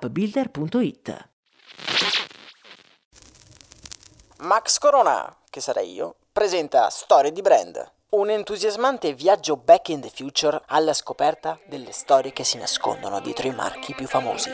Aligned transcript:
appbuilder.it. 0.00 1.28
Max 4.38 4.78
Corona, 4.78 5.36
che 5.48 5.60
sarei 5.60 5.92
io, 5.92 6.16
presenta 6.32 6.90
Storie 6.90 7.32
di 7.32 7.40
Brand, 7.40 7.92
un 8.10 8.30
entusiasmante 8.30 9.14
viaggio 9.14 9.56
back 9.56 9.88
in 9.88 10.00
the 10.00 10.10
future 10.12 10.60
alla 10.66 10.92
scoperta 10.92 11.58
delle 11.66 11.92
storie 11.92 12.32
che 12.32 12.44
si 12.44 12.58
nascondono 12.58 13.20
dietro 13.20 13.46
i 13.46 13.54
marchi 13.54 13.94
più 13.94 14.06
famosi. 14.06 14.50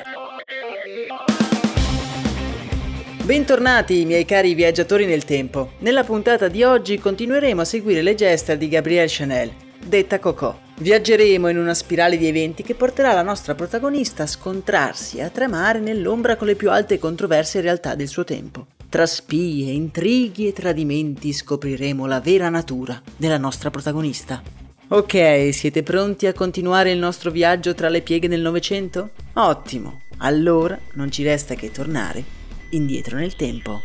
Bentornati 3.22 4.04
miei 4.04 4.24
cari 4.24 4.54
viaggiatori 4.54 5.06
nel 5.06 5.24
tempo. 5.24 5.72
Nella 5.78 6.04
puntata 6.04 6.48
di 6.48 6.62
oggi 6.62 6.98
continueremo 6.98 7.60
a 7.60 7.64
seguire 7.64 8.02
le 8.02 8.14
gesta 8.14 8.54
di 8.54 8.68
Gabrielle 8.68 9.08
Chanel, 9.08 9.54
detta 9.84 10.18
Coco. 10.18 10.68
Viaggeremo 10.78 11.48
in 11.48 11.58
una 11.58 11.74
spirale 11.74 12.16
di 12.16 12.26
eventi 12.26 12.62
che 12.62 12.74
porterà 12.74 13.12
la 13.12 13.22
nostra 13.22 13.54
protagonista 13.54 14.22
a 14.22 14.26
scontrarsi 14.26 15.18
e 15.18 15.22
a 15.22 15.28
tremare 15.28 15.78
nell'ombra 15.80 16.36
con 16.36 16.46
le 16.46 16.54
più 16.54 16.70
alte 16.70 16.94
e 16.94 16.98
controverse 16.98 17.60
realtà 17.60 17.94
del 17.94 18.08
suo 18.08 18.24
tempo. 18.24 18.66
Tra 18.88 19.06
spie, 19.06 19.72
intrighi 19.72 20.48
e 20.48 20.52
tradimenti 20.52 21.32
scopriremo 21.32 22.06
la 22.06 22.20
vera 22.20 22.48
natura 22.48 23.00
della 23.16 23.38
nostra 23.38 23.70
protagonista. 23.70 24.42
Ok, 24.88 25.50
siete 25.52 25.82
pronti 25.82 26.26
a 26.26 26.32
continuare 26.32 26.90
il 26.90 26.98
nostro 26.98 27.30
viaggio 27.30 27.74
tra 27.74 27.88
le 27.88 28.00
pieghe 28.00 28.26
del 28.26 28.40
Novecento? 28.40 29.10
Ottimo, 29.34 30.00
allora 30.18 30.76
non 30.94 31.10
ci 31.12 31.22
resta 31.22 31.54
che 31.54 31.70
tornare 31.70 32.24
indietro 32.70 33.16
nel 33.16 33.36
tempo. 33.36 33.82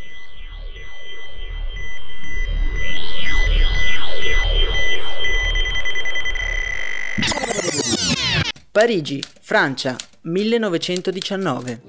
Parigi, 8.76 9.24
Francia, 9.40 9.96
1919. 10.24 11.80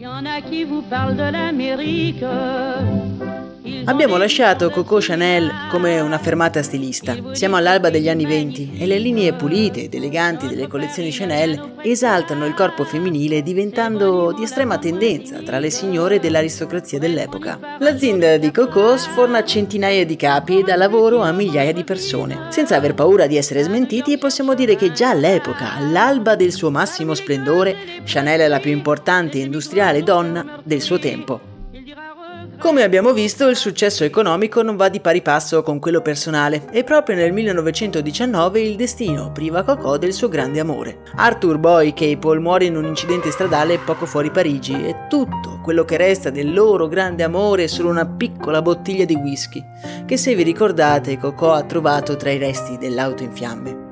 Abbiamo 3.87 4.17
lasciato 4.17 4.71
Coco 4.71 4.99
Chanel 5.01 5.51
come 5.71 5.99
una 5.99 6.19
fermata 6.19 6.63
stilista. 6.63 7.17
Siamo 7.33 7.57
all'alba 7.57 7.91
degli 7.91 8.09
anni 8.09 8.25
20 8.25 8.75
e 8.79 8.87
le 8.87 8.99
linee 8.99 9.33
pulite 9.33 9.85
ed 9.85 9.95
eleganti 9.95 10.47
delle 10.47 10.69
collezioni 10.69 11.11
Chanel 11.11 11.75
esaltano 11.83 12.47
il 12.47 12.55
corpo 12.55 12.85
femminile 12.85 13.43
diventando 13.43 14.33
di 14.33 14.45
estrema 14.45 14.79
tendenza 14.79 15.39
tra 15.39 15.59
le 15.59 15.71
signore 15.71 16.21
dell'aristocrazia 16.21 17.01
dell'epoca. 17.01 17.59
L'azienda 17.81 18.37
di 18.37 18.53
Coco 18.53 18.97
sforna 18.97 19.43
centinaia 19.45 20.07
di 20.07 20.15
capi 20.15 20.61
e 20.61 20.63
dà 20.63 20.77
lavoro 20.77 21.23
a 21.23 21.33
migliaia 21.33 21.73
di 21.73 21.83
persone. 21.83 22.47
Senza 22.51 22.77
aver 22.77 22.95
paura 22.95 23.27
di 23.27 23.37
essere 23.37 23.63
smentiti, 23.63 24.17
possiamo 24.17 24.55
dire 24.55 24.77
che 24.77 24.93
già 24.93 25.11
all'epoca, 25.11 25.75
all'alba 25.75 26.37
del 26.37 26.53
suo 26.53 26.71
massimo 26.71 27.15
splendore, 27.15 27.77
Chanel 28.05 28.41
è 28.41 28.49
la 28.49 28.61
più 28.61 28.71
importante 28.71 29.39
industriale 29.39 30.05
donna 30.05 30.61
del 30.63 30.81
suo 30.81 31.01
tempo. 31.01 31.55
Come 32.59 32.83
abbiamo 32.83 33.13
visto, 33.13 33.49
il 33.49 33.57
successo 33.57 34.03
economico 34.03 34.63
non 34.63 34.77
va 34.77 34.89
di 34.89 35.01
pari 35.01 35.21
passo 35.21 35.63
con 35.63 35.79
quello 35.79 36.01
personale 36.01 36.65
e 36.71 36.85
proprio 36.85 37.15
nel 37.15 37.33
1919 37.33 38.61
il 38.61 38.77
destino 38.77 39.31
priva 39.31 39.63
Coco 39.63 39.99
del 39.99 40.15
suo 40.15 40.29
grande 40.29 40.59
amore. 40.59 41.03
Arthur 41.17 41.59
Boy 41.59 41.93
Capel 41.93 42.41
muore 42.41 42.65
in 42.65 42.77
un 42.77 42.87
incidente 42.87 43.31
stradale 43.31 43.79
poco 43.79 44.07
fuori 44.07 44.31
Parigi 44.31 44.73
e 44.73 45.07
tutto 45.09 45.61
quello 45.63 45.85
che 45.85 45.99
resta 45.99 46.31
del 46.31 46.53
loro 46.53 46.89
grande 46.89 47.23
amore 47.23 47.65
è 47.65 47.69
solo 47.69 47.91
una 47.91 48.07
piccola 48.07 48.63
bottiglia 48.63 49.05
di 49.05 49.15
whisky 49.15 49.63
che 50.07 50.17
se 50.17 50.35
vi 50.35 50.43
ricordate 50.43 51.19
Coco 51.19 51.53
ha 51.53 51.63
trovato 51.63 52.17
tra 52.17 52.31
i 52.31 52.39
resti 52.39 52.79
dell'auto 52.79 53.23
in 53.23 53.33
fiamme. 53.33 53.85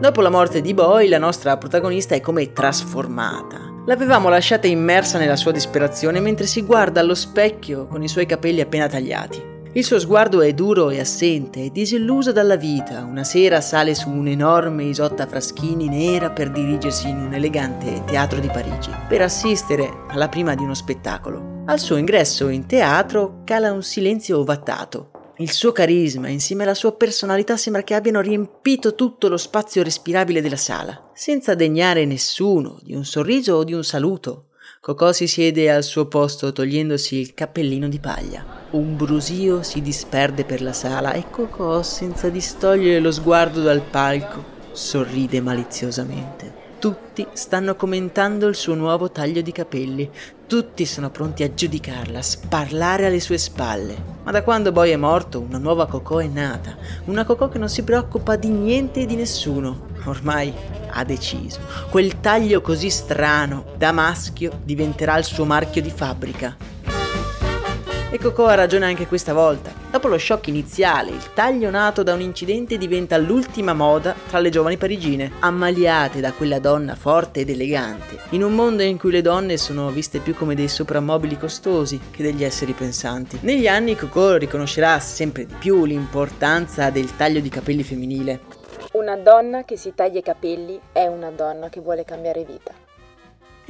Dopo 0.00 0.20
la 0.20 0.30
morte 0.30 0.60
di 0.60 0.74
Boy, 0.74 1.08
la 1.08 1.18
nostra 1.18 1.56
protagonista 1.56 2.16
è 2.16 2.20
come 2.20 2.52
trasformata 2.52 3.67
L'avevamo 3.88 4.28
lasciata 4.28 4.66
immersa 4.66 5.16
nella 5.16 5.34
sua 5.34 5.50
disperazione 5.50 6.20
mentre 6.20 6.44
si 6.44 6.60
guarda 6.60 7.00
allo 7.00 7.14
specchio 7.14 7.86
con 7.86 8.02
i 8.02 8.08
suoi 8.08 8.26
capelli 8.26 8.60
appena 8.60 8.86
tagliati. 8.86 9.42
Il 9.72 9.82
suo 9.82 9.98
sguardo 9.98 10.42
è 10.42 10.52
duro 10.52 10.90
e 10.90 11.00
assente, 11.00 11.64
è 11.64 11.70
disilluso 11.70 12.30
dalla 12.30 12.56
vita. 12.56 13.02
Una 13.08 13.24
sera 13.24 13.62
sale 13.62 13.94
su 13.94 14.10
un'enorme 14.10 14.84
isotta 14.84 15.26
fraschini 15.26 15.88
nera 15.88 16.28
per 16.28 16.50
dirigersi 16.50 17.08
in 17.08 17.16
un 17.16 17.32
elegante 17.32 18.02
teatro 18.04 18.40
di 18.40 18.48
Parigi, 18.48 18.90
per 19.08 19.22
assistere 19.22 19.90
alla 20.08 20.28
prima 20.28 20.54
di 20.54 20.64
uno 20.64 20.74
spettacolo. 20.74 21.62
Al 21.64 21.78
suo 21.78 21.96
ingresso 21.96 22.48
in 22.48 22.66
teatro 22.66 23.40
cala 23.44 23.72
un 23.72 23.82
silenzio 23.82 24.38
ovattato. 24.38 25.12
Il 25.40 25.52
suo 25.52 25.70
carisma 25.70 26.26
insieme 26.26 26.64
alla 26.64 26.74
sua 26.74 26.96
personalità 26.96 27.56
sembra 27.56 27.82
che 27.82 27.94
abbiano 27.94 28.20
riempito 28.20 28.96
tutto 28.96 29.28
lo 29.28 29.36
spazio 29.36 29.84
respirabile 29.84 30.40
della 30.40 30.56
sala, 30.56 31.10
senza 31.14 31.54
degnare 31.54 32.04
nessuno 32.06 32.80
di 32.82 32.92
un 32.92 33.04
sorriso 33.04 33.54
o 33.54 33.62
di 33.62 33.72
un 33.72 33.84
saluto. 33.84 34.46
Cocò 34.80 35.12
si 35.12 35.28
siede 35.28 35.70
al 35.70 35.84
suo 35.84 36.06
posto 36.06 36.52
togliendosi 36.52 37.14
il 37.14 37.34
cappellino 37.34 37.86
di 37.86 38.00
paglia. 38.00 38.66
Un 38.70 38.96
brusio 38.96 39.62
si 39.62 39.80
disperde 39.80 40.44
per 40.44 40.60
la 40.60 40.72
sala 40.72 41.12
e 41.12 41.30
Cocò, 41.30 41.84
senza 41.84 42.30
distogliere 42.30 42.98
lo 42.98 43.12
sguardo 43.12 43.62
dal 43.62 43.82
palco, 43.82 44.44
sorride 44.72 45.40
maliziosamente. 45.40 46.67
Tutti 46.78 47.26
stanno 47.32 47.74
commentando 47.74 48.46
il 48.46 48.54
suo 48.54 48.74
nuovo 48.74 49.10
taglio 49.10 49.40
di 49.40 49.50
capelli, 49.50 50.08
tutti 50.46 50.86
sono 50.86 51.10
pronti 51.10 51.42
a 51.42 51.52
giudicarla, 51.52 52.20
a 52.20 52.22
sparlare 52.22 53.06
alle 53.06 53.18
sue 53.18 53.36
spalle. 53.36 53.96
Ma 54.22 54.30
da 54.30 54.44
quando 54.44 54.70
Boy 54.70 54.92
è 54.92 54.96
morto, 54.96 55.40
una 55.40 55.58
nuova 55.58 55.88
Cocò 55.88 56.18
è 56.18 56.28
nata, 56.28 56.76
una 57.06 57.24
Cocò 57.24 57.48
che 57.48 57.58
non 57.58 57.68
si 57.68 57.82
preoccupa 57.82 58.36
di 58.36 58.48
niente 58.50 59.00
e 59.00 59.06
di 59.06 59.16
nessuno. 59.16 59.88
Ormai 60.04 60.54
ha 60.90 61.02
deciso. 61.02 61.58
Quel 61.90 62.20
taglio 62.20 62.60
così 62.60 62.90
strano, 62.90 63.64
da 63.76 63.90
maschio, 63.90 64.60
diventerà 64.62 65.18
il 65.18 65.24
suo 65.24 65.44
marchio 65.44 65.82
di 65.82 65.90
fabbrica. 65.90 66.56
E 68.10 68.18
Coco 68.18 68.46
ha 68.46 68.54
ragione 68.54 68.86
anche 68.86 69.08
questa 69.08 69.32
volta. 69.32 69.77
Dopo 69.90 70.08
lo 70.08 70.18
shock 70.18 70.48
iniziale, 70.48 71.12
il 71.12 71.32
taglio 71.32 71.70
nato 71.70 72.02
da 72.02 72.12
un 72.12 72.20
incidente 72.20 72.76
diventa 72.76 73.16
l'ultima 73.16 73.72
moda 73.72 74.14
tra 74.28 74.38
le 74.38 74.50
giovani 74.50 74.76
parigine, 74.76 75.32
ammaliate 75.38 76.20
da 76.20 76.32
quella 76.32 76.58
donna 76.58 76.94
forte 76.94 77.40
ed 77.40 77.48
elegante, 77.48 78.18
in 78.30 78.42
un 78.42 78.54
mondo 78.54 78.82
in 78.82 78.98
cui 78.98 79.10
le 79.10 79.22
donne 79.22 79.56
sono 79.56 79.88
viste 79.88 80.18
più 80.18 80.34
come 80.34 80.54
dei 80.54 80.68
soprammobili 80.68 81.38
costosi 81.38 81.98
che 82.10 82.22
degli 82.22 82.44
esseri 82.44 82.74
pensanti. 82.74 83.38
Negli 83.40 83.66
anni 83.66 83.96
Coco 83.96 84.36
riconoscerà 84.36 85.00
sempre 85.00 85.46
di 85.46 85.54
più 85.58 85.86
l'importanza 85.86 86.90
del 86.90 87.16
taglio 87.16 87.40
di 87.40 87.48
capelli 87.48 87.82
femminile. 87.82 88.40
Una 88.92 89.16
donna 89.16 89.64
che 89.64 89.78
si 89.78 89.94
taglia 89.94 90.18
i 90.18 90.22
capelli 90.22 90.78
è 90.92 91.06
una 91.06 91.30
donna 91.30 91.70
che 91.70 91.80
vuole 91.80 92.04
cambiare 92.04 92.44
vita. 92.44 92.87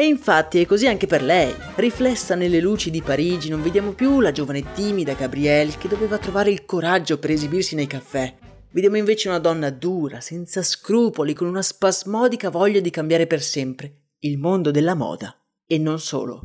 E 0.01 0.07
infatti 0.07 0.61
è 0.61 0.65
così 0.65 0.87
anche 0.87 1.09
per 1.09 1.25
lei. 1.25 1.53
Riflessa 1.75 2.37
nelle 2.37 2.61
luci 2.61 2.89
di 2.89 3.03
Parigi 3.03 3.49
non 3.49 3.61
vediamo 3.61 3.91
più 3.91 4.21
la 4.21 4.31
giovane 4.31 4.73
timida 4.73 5.15
Gabrielle 5.15 5.77
che 5.77 5.89
doveva 5.89 6.19
trovare 6.19 6.53
il 6.53 6.65
coraggio 6.65 7.19
per 7.19 7.33
esibirsi 7.33 7.75
nei 7.75 7.89
caffè. 7.89 8.33
Vediamo 8.71 8.97
invece 8.97 9.27
una 9.27 9.41
donna 9.41 9.71
dura, 9.71 10.21
senza 10.21 10.63
scrupoli, 10.63 11.35
con 11.35 11.49
una 11.49 11.63
spasmodica 11.63 12.49
voglia 12.49 12.79
di 12.79 12.91
cambiare 12.91 13.27
per 13.27 13.43
sempre 13.43 14.11
il 14.21 14.39
mondo 14.39 14.71
della 14.71 14.95
moda. 14.95 15.37
E 15.67 15.79
non 15.79 15.99
solo. 15.99 16.43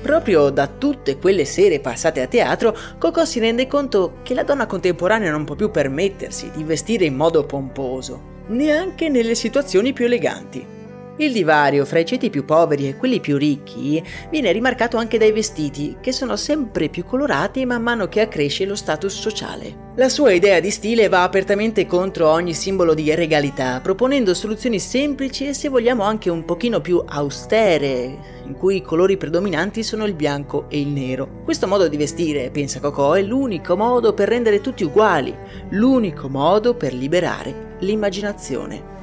Proprio 0.00 0.48
da 0.48 0.66
tutte 0.66 1.18
quelle 1.18 1.44
sere 1.44 1.80
passate 1.80 2.22
a 2.22 2.26
teatro, 2.26 2.74
Coco 2.98 3.26
si 3.26 3.38
rende 3.38 3.66
conto 3.66 4.20
che 4.22 4.32
la 4.32 4.44
donna 4.44 4.64
contemporanea 4.64 5.30
non 5.30 5.44
può 5.44 5.56
più 5.56 5.70
permettersi 5.70 6.50
di 6.52 6.64
vestire 6.64 7.04
in 7.04 7.16
modo 7.16 7.44
pomposo, 7.44 8.36
neanche 8.48 9.08
nelle 9.08 9.34
situazioni 9.34 9.92
più 9.92 10.04
eleganti. 10.04 10.77
Il 11.20 11.32
divario 11.32 11.84
fra 11.84 11.98
i 11.98 12.06
ceti 12.06 12.30
più 12.30 12.44
poveri 12.44 12.86
e 12.86 12.96
quelli 12.96 13.18
più 13.18 13.36
ricchi 13.36 14.00
viene 14.30 14.52
rimarcato 14.52 14.98
anche 14.98 15.18
dai 15.18 15.32
vestiti, 15.32 15.96
che 16.00 16.12
sono 16.12 16.36
sempre 16.36 16.88
più 16.88 17.02
colorati 17.02 17.66
man 17.66 17.82
mano 17.82 18.06
che 18.06 18.20
accresce 18.20 18.64
lo 18.64 18.76
status 18.76 19.18
sociale. 19.18 19.86
La 19.96 20.08
sua 20.08 20.30
idea 20.30 20.60
di 20.60 20.70
stile 20.70 21.08
va 21.08 21.24
apertamente 21.24 21.86
contro 21.86 22.28
ogni 22.28 22.54
simbolo 22.54 22.94
di 22.94 23.12
regalità, 23.16 23.80
proponendo 23.80 24.32
soluzioni 24.32 24.78
semplici 24.78 25.48
e 25.48 25.54
se 25.54 25.68
vogliamo 25.68 26.04
anche 26.04 26.30
un 26.30 26.44
pochino 26.44 26.80
più 26.80 27.02
austere, 27.04 28.16
in 28.46 28.54
cui 28.54 28.76
i 28.76 28.82
colori 28.82 29.16
predominanti 29.16 29.82
sono 29.82 30.06
il 30.06 30.14
bianco 30.14 30.66
e 30.68 30.78
il 30.78 30.86
nero. 30.86 31.42
Questo 31.42 31.66
modo 31.66 31.88
di 31.88 31.96
vestire, 31.96 32.50
pensa 32.52 32.78
Coco, 32.78 33.14
è 33.14 33.22
l'unico 33.22 33.76
modo 33.76 34.14
per 34.14 34.28
rendere 34.28 34.60
tutti 34.60 34.84
uguali, 34.84 35.36
l'unico 35.70 36.28
modo 36.28 36.74
per 36.74 36.94
liberare 36.94 37.74
l'immaginazione. 37.80 38.97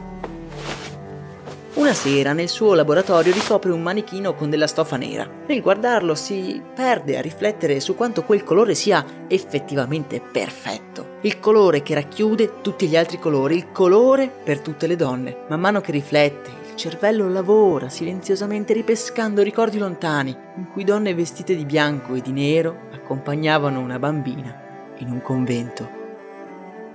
Una 1.75 1.91
sera 1.91 2.31
nel 2.31 2.47
suo 2.47 2.73
laboratorio 2.73 3.33
ricopre 3.33 3.69
un 3.69 3.81
manichino 3.81 4.33
con 4.33 4.49
della 4.49 4.65
stoffa 4.65 4.95
nera. 4.95 5.29
Nel 5.45 5.59
guardarlo 5.59 6.15
si 6.15 6.61
perde 6.73 7.17
a 7.17 7.21
riflettere 7.21 7.81
su 7.81 7.95
quanto 7.95 8.23
quel 8.23 8.45
colore 8.45 8.73
sia 8.75 9.05
effettivamente 9.27 10.21
perfetto. 10.21 11.17
Il 11.21 11.37
colore 11.41 11.83
che 11.83 11.93
racchiude 11.93 12.61
tutti 12.61 12.87
gli 12.87 12.95
altri 12.95 13.19
colori, 13.19 13.57
il 13.57 13.73
colore 13.73 14.29
per 14.29 14.61
tutte 14.61 14.87
le 14.87 14.95
donne. 14.95 15.35
Man 15.49 15.59
mano 15.59 15.81
che 15.81 15.91
riflette, 15.91 16.49
il 16.69 16.75
cervello 16.77 17.27
lavora 17.27 17.89
silenziosamente 17.89 18.71
ripescando 18.71 19.41
ricordi 19.41 19.77
lontani, 19.77 20.33
in 20.55 20.69
cui 20.69 20.85
donne 20.85 21.13
vestite 21.13 21.57
di 21.57 21.65
bianco 21.65 22.13
e 22.13 22.21
di 22.21 22.31
nero 22.31 22.87
accompagnavano 22.93 23.81
una 23.81 23.99
bambina 23.99 24.93
in 24.99 25.11
un 25.11 25.21
convento. 25.21 26.04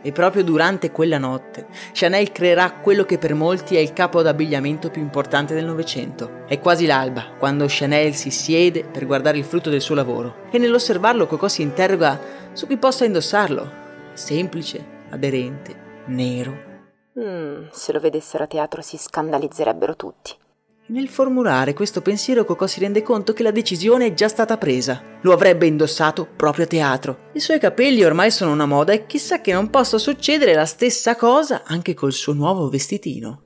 E 0.03 0.13
proprio 0.13 0.43
durante 0.43 0.91
quella 0.91 1.19
notte 1.19 1.67
Chanel 1.93 2.33
creerà 2.33 2.73
quello 2.73 3.05
che 3.05 3.19
per 3.19 3.35
molti 3.35 3.77
è 3.77 3.79
il 3.81 3.93
capo 3.93 4.23
d'abbigliamento 4.23 4.91
più 4.91 5.03
importante 5.03 5.55
del 5.55 5.65
Novecento. 5.65 6.45
È 6.47 6.59
quasi 6.59 6.87
l'alba 6.87 7.35
quando 7.39 7.67
Chanel 7.69 8.15
si 8.15 8.31
siede 8.31 8.85
per 8.85 9.07
guardare 9.07 9.39
il 9.39 9.45
frutto 9.45 9.71
del 9.71 9.81
suo 9.81 9.95
lavoro 9.95 10.47
e 10.51 10.59
nell'osservarlo 10.59 11.27
Coco 11.27 11.49
si 11.49 11.63
interroga 11.63 12.19
su 12.53 12.67
chi 12.67 12.77
possa 12.77 13.05
indossarlo. 13.05 13.79
Semplice, 14.13 14.85
aderente, 15.11 16.03
nero. 16.07 16.69
Mm, 17.19 17.67
se 17.71 17.93
lo 17.93 18.01
vedessero 18.01 18.45
a 18.45 18.47
teatro 18.47 18.83
si 18.83 18.97
scandalizzerebbero 18.97 19.97
tutti. 19.97 20.40
Nel 20.91 21.09
formulare 21.09 21.73
questo 21.73 22.01
pensiero 22.01 22.45
Coco 22.45 22.67
si 22.67 22.81
rende 22.81 23.03
conto 23.03 23.33
che 23.33 23.45
la 23.45 23.53
decisione 23.53 24.07
è 24.07 24.13
già 24.13 24.27
stata 24.27 24.59
presa. 24.59 25.01
Lo 25.21 25.33
avrebbe 25.33 25.69
indossato 25.69 26.27
proprio 26.27 26.65
a 26.65 26.67
teatro. 26.67 27.17
I 27.33 27.39
suoi 27.39 27.61
capelli 27.61 28.03
ormai 28.03 28.33
sono 28.33 28.51
una 28.51 28.67
moda 28.67 28.93
e 28.93 29.07
chissà 29.07 29.41
che 29.41 29.53
non 29.53 29.71
possa 29.71 29.99
succedere 29.99 30.53
la 30.53 30.67
stessa 30.67 31.15
cosa 31.15 31.63
anche 31.65 31.95
col 31.95 32.13
suo 32.13 32.33
nuovo 32.33 32.69
vestitino. 32.69 33.43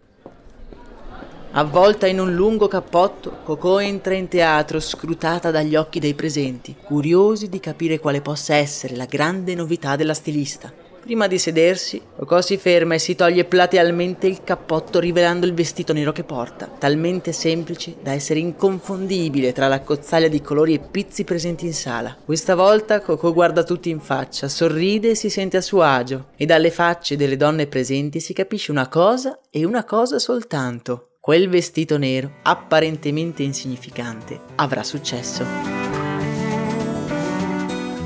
Avvolta 1.51 2.07
in 2.07 2.19
un 2.19 2.35
lungo 2.35 2.67
cappotto, 2.67 3.41
Coco 3.45 3.79
entra 3.79 4.15
in 4.15 4.29
teatro 4.29 4.81
scrutata 4.81 5.51
dagli 5.51 5.77
occhi 5.77 6.01
dei 6.01 6.15
presenti, 6.15 6.75
curiosi 6.83 7.51
di 7.51 7.61
capire 7.61 7.99
quale 7.99 8.23
possa 8.23 8.55
essere 8.55 8.97
la 8.97 9.05
grande 9.05 9.55
novità 9.55 9.97
della 9.97 10.15
stilista. 10.15 10.73
Prima 11.05 11.27
di 11.27 11.37
sedersi, 11.37 12.01
Coco 12.17 12.41
si 12.41 12.57
ferma 12.57 12.95
e 12.95 12.99
si 12.99 13.15
toglie 13.15 13.45
platealmente 13.45 14.27
il 14.27 14.43
cappotto 14.43 15.01
rivelando 15.01 15.45
il 15.45 15.53
vestito 15.53 15.93
nero 15.93 16.13
che 16.13 16.25
porta, 16.25 16.67
talmente 16.67 17.33
semplice 17.33 17.97
da 18.03 18.13
essere 18.13 18.41
inconfondibile 18.41 19.53
tra 19.53 19.69
la 19.69 19.83
cozzaglia 19.83 20.29
di 20.29 20.41
colori 20.41 20.73
e 20.73 20.79
pizzi 20.79 21.25
presenti 21.25 21.67
in 21.67 21.75
sala. 21.75 22.17
Questa 22.25 22.55
volta 22.55 23.03
Coco 23.03 23.35
guarda 23.35 23.65
tutti 23.65 23.91
in 23.91 24.01
faccia, 24.01 24.49
sorride 24.49 25.11
e 25.11 25.15
si 25.15 25.29
sente 25.29 25.59
a 25.59 25.61
suo 25.61 25.83
agio, 25.83 26.29
e 26.37 26.47
dalle 26.47 26.71
facce 26.71 27.17
delle 27.17 27.37
donne 27.37 27.67
presenti 27.67 28.19
si 28.19 28.33
capisce 28.33 28.71
una 28.71 28.89
cosa 28.89 29.39
e 29.51 29.67
una 29.67 29.85
cosa 29.85 30.19
soltanto. 30.19 31.11
Quel 31.21 31.51
vestito 31.51 31.99
nero, 31.99 32.37
apparentemente 32.45 33.43
insignificante, 33.43 34.41
avrà 34.55 34.83
successo. 34.83 35.84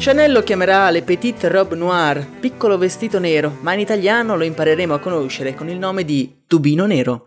Chanel 0.00 0.30
lo 0.30 0.44
chiamerà 0.44 0.90
le 0.90 1.02
Petite 1.02 1.48
Robe 1.48 1.74
Noire, 1.74 2.24
piccolo 2.38 2.78
vestito 2.78 3.18
nero, 3.18 3.56
ma 3.62 3.72
in 3.72 3.80
italiano 3.80 4.36
lo 4.36 4.44
impareremo 4.44 4.94
a 4.94 5.00
conoscere 5.00 5.56
con 5.56 5.68
il 5.68 5.76
nome 5.76 6.04
di 6.04 6.42
tubino 6.46 6.86
nero. 6.86 7.24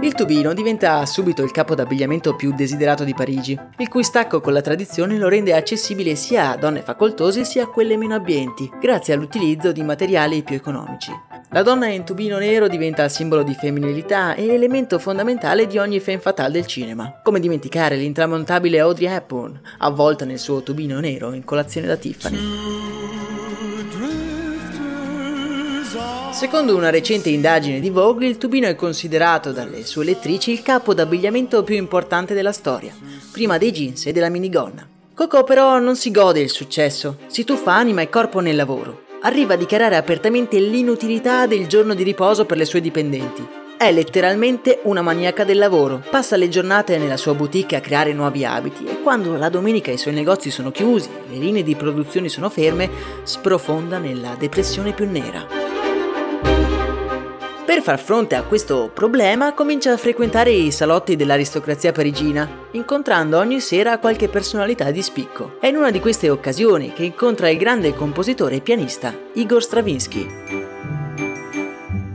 Il 0.00 0.14
tubino 0.14 0.54
diventa 0.54 1.04
subito 1.04 1.42
il 1.42 1.50
capo 1.50 1.74
d'abbigliamento 1.74 2.34
più 2.34 2.54
desiderato 2.54 3.04
di 3.04 3.12
Parigi, 3.12 3.58
il 3.76 3.88
cui 3.88 4.02
stacco 4.02 4.40
con 4.40 4.54
la 4.54 4.62
tradizione 4.62 5.18
lo 5.18 5.28
rende 5.28 5.54
accessibile 5.54 6.14
sia 6.14 6.52
a 6.52 6.56
donne 6.56 6.80
facoltose 6.80 7.44
sia 7.44 7.64
a 7.64 7.68
quelle 7.68 7.98
meno 7.98 8.14
abbienti, 8.14 8.70
grazie 8.80 9.12
all'utilizzo 9.12 9.72
di 9.72 9.82
materiali 9.82 10.42
più 10.42 10.56
economici. 10.56 11.12
La 11.54 11.62
donna 11.62 11.86
in 11.86 12.02
tubino 12.02 12.36
nero 12.38 12.66
diventa 12.66 13.08
simbolo 13.08 13.44
di 13.44 13.54
femminilità 13.54 14.34
e 14.34 14.48
elemento 14.48 14.98
fondamentale 14.98 15.68
di 15.68 15.78
ogni 15.78 16.00
femme 16.00 16.18
fatale 16.18 16.50
del 16.50 16.66
cinema. 16.66 17.20
Come 17.22 17.38
dimenticare 17.38 17.94
l'intramontabile 17.94 18.80
Audrey 18.80 19.06
Hepburn, 19.06 19.60
avvolta 19.78 20.24
nel 20.24 20.40
suo 20.40 20.64
tubino 20.64 20.98
nero 20.98 21.32
in 21.32 21.44
colazione 21.44 21.86
da 21.86 21.94
Tiffany. 21.94 22.38
Secondo 26.32 26.74
una 26.74 26.90
recente 26.90 27.28
indagine 27.28 27.78
di 27.78 27.90
Vogue, 27.90 28.26
il 28.26 28.36
tubino 28.36 28.66
è 28.66 28.74
considerato 28.74 29.52
dalle 29.52 29.84
sue 29.84 30.06
lettrici 30.06 30.50
il 30.50 30.62
capo 30.62 30.92
d'abbigliamento 30.92 31.62
più 31.62 31.76
importante 31.76 32.34
della 32.34 32.50
storia, 32.50 32.92
prima 33.30 33.58
dei 33.58 33.70
jeans 33.70 34.06
e 34.06 34.12
della 34.12 34.28
minigonna. 34.28 34.84
Coco 35.14 35.44
però 35.44 35.78
non 35.78 35.94
si 35.94 36.10
gode 36.10 36.40
il 36.40 36.50
successo, 36.50 37.18
si 37.28 37.44
tuffa 37.44 37.74
anima 37.74 38.00
e 38.00 38.08
corpo 38.08 38.40
nel 38.40 38.56
lavoro 38.56 39.03
arriva 39.24 39.54
a 39.54 39.56
dichiarare 39.56 39.96
apertamente 39.96 40.58
l'inutilità 40.58 41.46
del 41.46 41.66
giorno 41.66 41.94
di 41.94 42.02
riposo 42.02 42.44
per 42.44 42.56
le 42.56 42.64
sue 42.64 42.80
dipendenti. 42.80 43.46
È 43.76 43.90
letteralmente 43.90 44.80
una 44.84 45.02
maniaca 45.02 45.44
del 45.44 45.58
lavoro. 45.58 46.02
Passa 46.08 46.36
le 46.36 46.48
giornate 46.48 46.96
nella 46.96 47.16
sua 47.16 47.34
boutique 47.34 47.76
a 47.76 47.80
creare 47.80 48.12
nuovi 48.12 48.44
abiti 48.44 48.84
e 48.86 49.02
quando 49.02 49.36
la 49.36 49.48
domenica 49.48 49.90
i 49.90 49.98
suoi 49.98 50.14
negozi 50.14 50.50
sono 50.50 50.70
chiusi 50.70 51.08
e 51.08 51.32
le 51.32 51.38
linee 51.38 51.62
di 51.62 51.74
produzione 51.74 52.28
sono 52.28 52.48
ferme, 52.48 52.88
sprofonda 53.24 53.98
nella 53.98 54.36
depressione 54.38 54.92
più 54.92 55.10
nera. 55.10 55.63
Per 57.64 57.80
far 57.80 57.98
fronte 57.98 58.34
a 58.34 58.42
questo 58.42 58.90
problema 58.92 59.54
comincia 59.54 59.92
a 59.92 59.96
frequentare 59.96 60.50
i 60.50 60.70
salotti 60.70 61.16
dell'aristocrazia 61.16 61.92
parigina, 61.92 62.46
incontrando 62.72 63.38
ogni 63.38 63.58
sera 63.58 63.98
qualche 63.98 64.28
personalità 64.28 64.90
di 64.90 65.00
spicco. 65.00 65.56
È 65.60 65.68
in 65.68 65.76
una 65.76 65.90
di 65.90 65.98
queste 65.98 66.28
occasioni 66.28 66.92
che 66.92 67.04
incontra 67.04 67.48
il 67.48 67.56
grande 67.56 67.94
compositore 67.94 68.56
e 68.56 68.60
pianista 68.60 69.14
Igor 69.32 69.62
Stravinsky. 69.62 70.73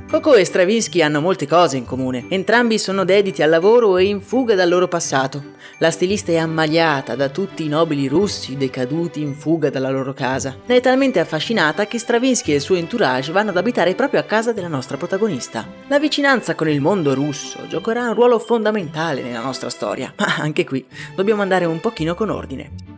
Coco 0.10 0.34
e 0.34 0.44
Stravinsky 0.44 1.04
hanno 1.04 1.22
molte 1.22 1.46
cose 1.46 1.78
in 1.78 1.86
comune. 1.86 2.26
Entrambi 2.30 2.80
sono 2.80 3.06
dediti 3.06 3.44
al 3.44 3.52
lavoro 3.52 3.96
e 3.98 4.06
in 4.06 4.22
fuga 4.22 4.56
dal 4.56 4.68
loro 4.68 4.88
passato. 4.88 5.52
La 5.78 5.92
stilista 5.92 6.32
è 6.32 6.38
ammaliata 6.38 7.14
da 7.14 7.30
tutti 7.30 7.64
i 7.64 7.68
nobili 7.68 8.08
russi 8.08 8.58
decaduti 8.58 9.22
in 9.22 9.36
fuga 9.36 9.70
dalla 9.70 9.92
loro 9.92 10.14
casa. 10.16 10.58
Ne 10.66 10.78
è 10.78 10.82
talmente 10.82 11.20
affascinata 11.20 11.86
che 11.86 12.00
Stravinsky 12.00 12.54
e 12.54 12.56
il 12.56 12.62
suo 12.62 12.76
entourage 12.76 13.32
vanno 13.32 13.52
ad 13.52 13.58
abitare 13.58 13.94
proprio 13.94 14.20
a 14.20 14.24
casa 14.24 14.52
della 14.52 14.68
nostra 14.68 14.98
protagonista. 14.98 15.68
La 15.90 16.00
vicinanza 16.00 16.56
con 16.56 16.68
il 16.68 16.82
mondo 16.82 17.14
russo 17.14 17.68
giocherà 17.68 18.08
un 18.08 18.16
ruolo 18.16 18.40
fondamentale 18.40 19.22
nella 19.22 19.44
nostra 19.44 19.70
storia, 19.70 20.12
ma 20.18 20.38
anche 20.40 20.66
qui 20.66 20.84
dobbiamo 21.16 21.44
andare 21.44 21.66
un 21.66 21.80
pochino 21.80 22.16
con 22.16 22.32
ordine. 22.32 22.89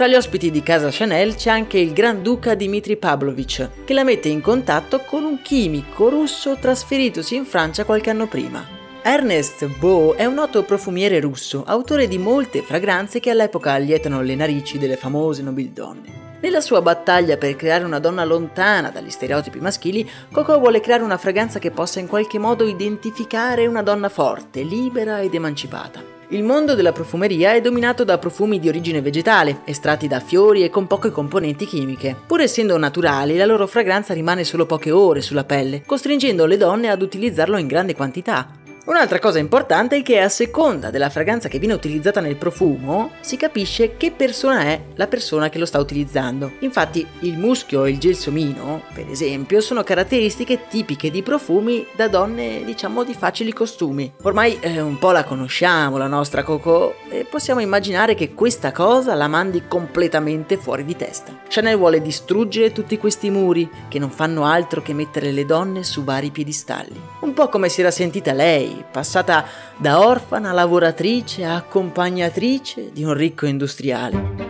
Tra 0.00 0.08
gli 0.08 0.14
ospiti 0.14 0.50
di 0.50 0.62
casa 0.62 0.88
Chanel 0.90 1.34
c'è 1.34 1.50
anche 1.50 1.76
il 1.76 1.92
Granduca 1.92 2.54
Dmitry 2.54 2.96
Pavlovich, 2.96 3.84
che 3.84 3.92
la 3.92 4.02
mette 4.02 4.30
in 4.30 4.40
contatto 4.40 5.00
con 5.00 5.24
un 5.24 5.42
chimico 5.42 6.08
russo 6.08 6.56
trasferitosi 6.58 7.34
in 7.34 7.44
Francia 7.44 7.84
qualche 7.84 8.08
anno 8.08 8.26
prima. 8.26 8.66
Ernest 9.02 9.66
Beau 9.78 10.14
è 10.14 10.24
un 10.24 10.32
noto 10.32 10.62
profumiere 10.62 11.20
russo, 11.20 11.64
autore 11.66 12.08
di 12.08 12.16
molte 12.16 12.62
fragranze 12.62 13.20
che 13.20 13.28
all'epoca 13.28 13.72
allietano 13.72 14.22
le 14.22 14.34
narici 14.36 14.78
delle 14.78 14.96
famose 14.96 15.42
nobildonne. 15.42 16.38
Nella 16.40 16.62
sua 16.62 16.80
battaglia 16.80 17.36
per 17.36 17.54
creare 17.56 17.84
una 17.84 17.98
donna 17.98 18.24
lontana 18.24 18.88
dagli 18.88 19.10
stereotipi 19.10 19.58
maschili, 19.58 20.08
Coco 20.32 20.58
vuole 20.58 20.80
creare 20.80 21.02
una 21.02 21.18
fragranza 21.18 21.58
che 21.58 21.72
possa 21.72 22.00
in 22.00 22.06
qualche 22.06 22.38
modo 22.38 22.66
identificare 22.66 23.66
una 23.66 23.82
donna 23.82 24.08
forte, 24.08 24.62
libera 24.62 25.20
ed 25.20 25.34
emancipata. 25.34 26.19
Il 26.32 26.44
mondo 26.44 26.76
della 26.76 26.92
profumeria 26.92 27.54
è 27.54 27.60
dominato 27.60 28.04
da 28.04 28.16
profumi 28.16 28.60
di 28.60 28.68
origine 28.68 29.00
vegetale, 29.00 29.62
estratti 29.64 30.06
da 30.06 30.20
fiori 30.20 30.62
e 30.62 30.70
con 30.70 30.86
poche 30.86 31.10
componenti 31.10 31.66
chimiche. 31.66 32.14
Pur 32.24 32.40
essendo 32.40 32.78
naturali, 32.78 33.36
la 33.36 33.46
loro 33.46 33.66
fragranza 33.66 34.14
rimane 34.14 34.44
solo 34.44 34.64
poche 34.64 34.92
ore 34.92 35.22
sulla 35.22 35.42
pelle, 35.42 35.82
costringendo 35.84 36.46
le 36.46 36.56
donne 36.56 36.88
ad 36.88 37.02
utilizzarlo 37.02 37.56
in 37.56 37.66
grande 37.66 37.96
quantità. 37.96 38.59
Un'altra 38.90 39.20
cosa 39.20 39.38
importante 39.38 39.98
è 39.98 40.02
che 40.02 40.18
a 40.18 40.28
seconda 40.28 40.90
della 40.90 41.10
fragranza 41.10 41.46
che 41.46 41.60
viene 41.60 41.74
utilizzata 41.74 42.20
nel 42.20 42.34
profumo, 42.34 43.12
si 43.20 43.36
capisce 43.36 43.96
che 43.96 44.10
persona 44.10 44.62
è 44.62 44.80
la 44.96 45.06
persona 45.06 45.48
che 45.48 45.60
lo 45.60 45.64
sta 45.64 45.78
utilizzando. 45.78 46.54
Infatti 46.58 47.06
il 47.20 47.38
muschio 47.38 47.84
e 47.84 47.90
il 47.90 47.98
gelsomino, 47.98 48.82
per 48.92 49.08
esempio, 49.08 49.60
sono 49.60 49.84
caratteristiche 49.84 50.66
tipiche 50.66 51.12
di 51.12 51.22
profumi 51.22 51.86
da 51.94 52.08
donne, 52.08 52.64
diciamo, 52.64 53.04
di 53.04 53.14
facili 53.14 53.52
costumi. 53.52 54.12
Ormai 54.22 54.58
eh, 54.58 54.80
un 54.80 54.98
po' 54.98 55.12
la 55.12 55.22
conosciamo, 55.22 55.96
la 55.96 56.08
nostra 56.08 56.42
Coco, 56.42 56.96
e 57.08 57.24
possiamo 57.24 57.60
immaginare 57.60 58.16
che 58.16 58.34
questa 58.34 58.72
cosa 58.72 59.14
la 59.14 59.28
mandi 59.28 59.68
completamente 59.68 60.56
fuori 60.56 60.84
di 60.84 60.96
testa. 60.96 61.42
Chanel 61.46 61.76
vuole 61.76 62.02
distruggere 62.02 62.72
tutti 62.72 62.98
questi 62.98 63.30
muri 63.30 63.70
che 63.86 64.00
non 64.00 64.10
fanno 64.10 64.46
altro 64.46 64.82
che 64.82 64.94
mettere 64.94 65.30
le 65.30 65.46
donne 65.46 65.84
su 65.84 66.02
vari 66.02 66.32
piedistalli. 66.32 67.00
Un 67.20 67.34
po' 67.34 67.48
come 67.48 67.68
si 67.68 67.82
era 67.82 67.92
sentita 67.92 68.32
lei 68.32 68.78
passata 68.88 69.44
da 69.76 70.06
orfana 70.06 70.52
lavoratrice 70.52 71.44
a 71.44 71.56
accompagnatrice 71.56 72.90
di 72.92 73.04
un 73.04 73.14
ricco 73.14 73.46
industriale. 73.46 74.48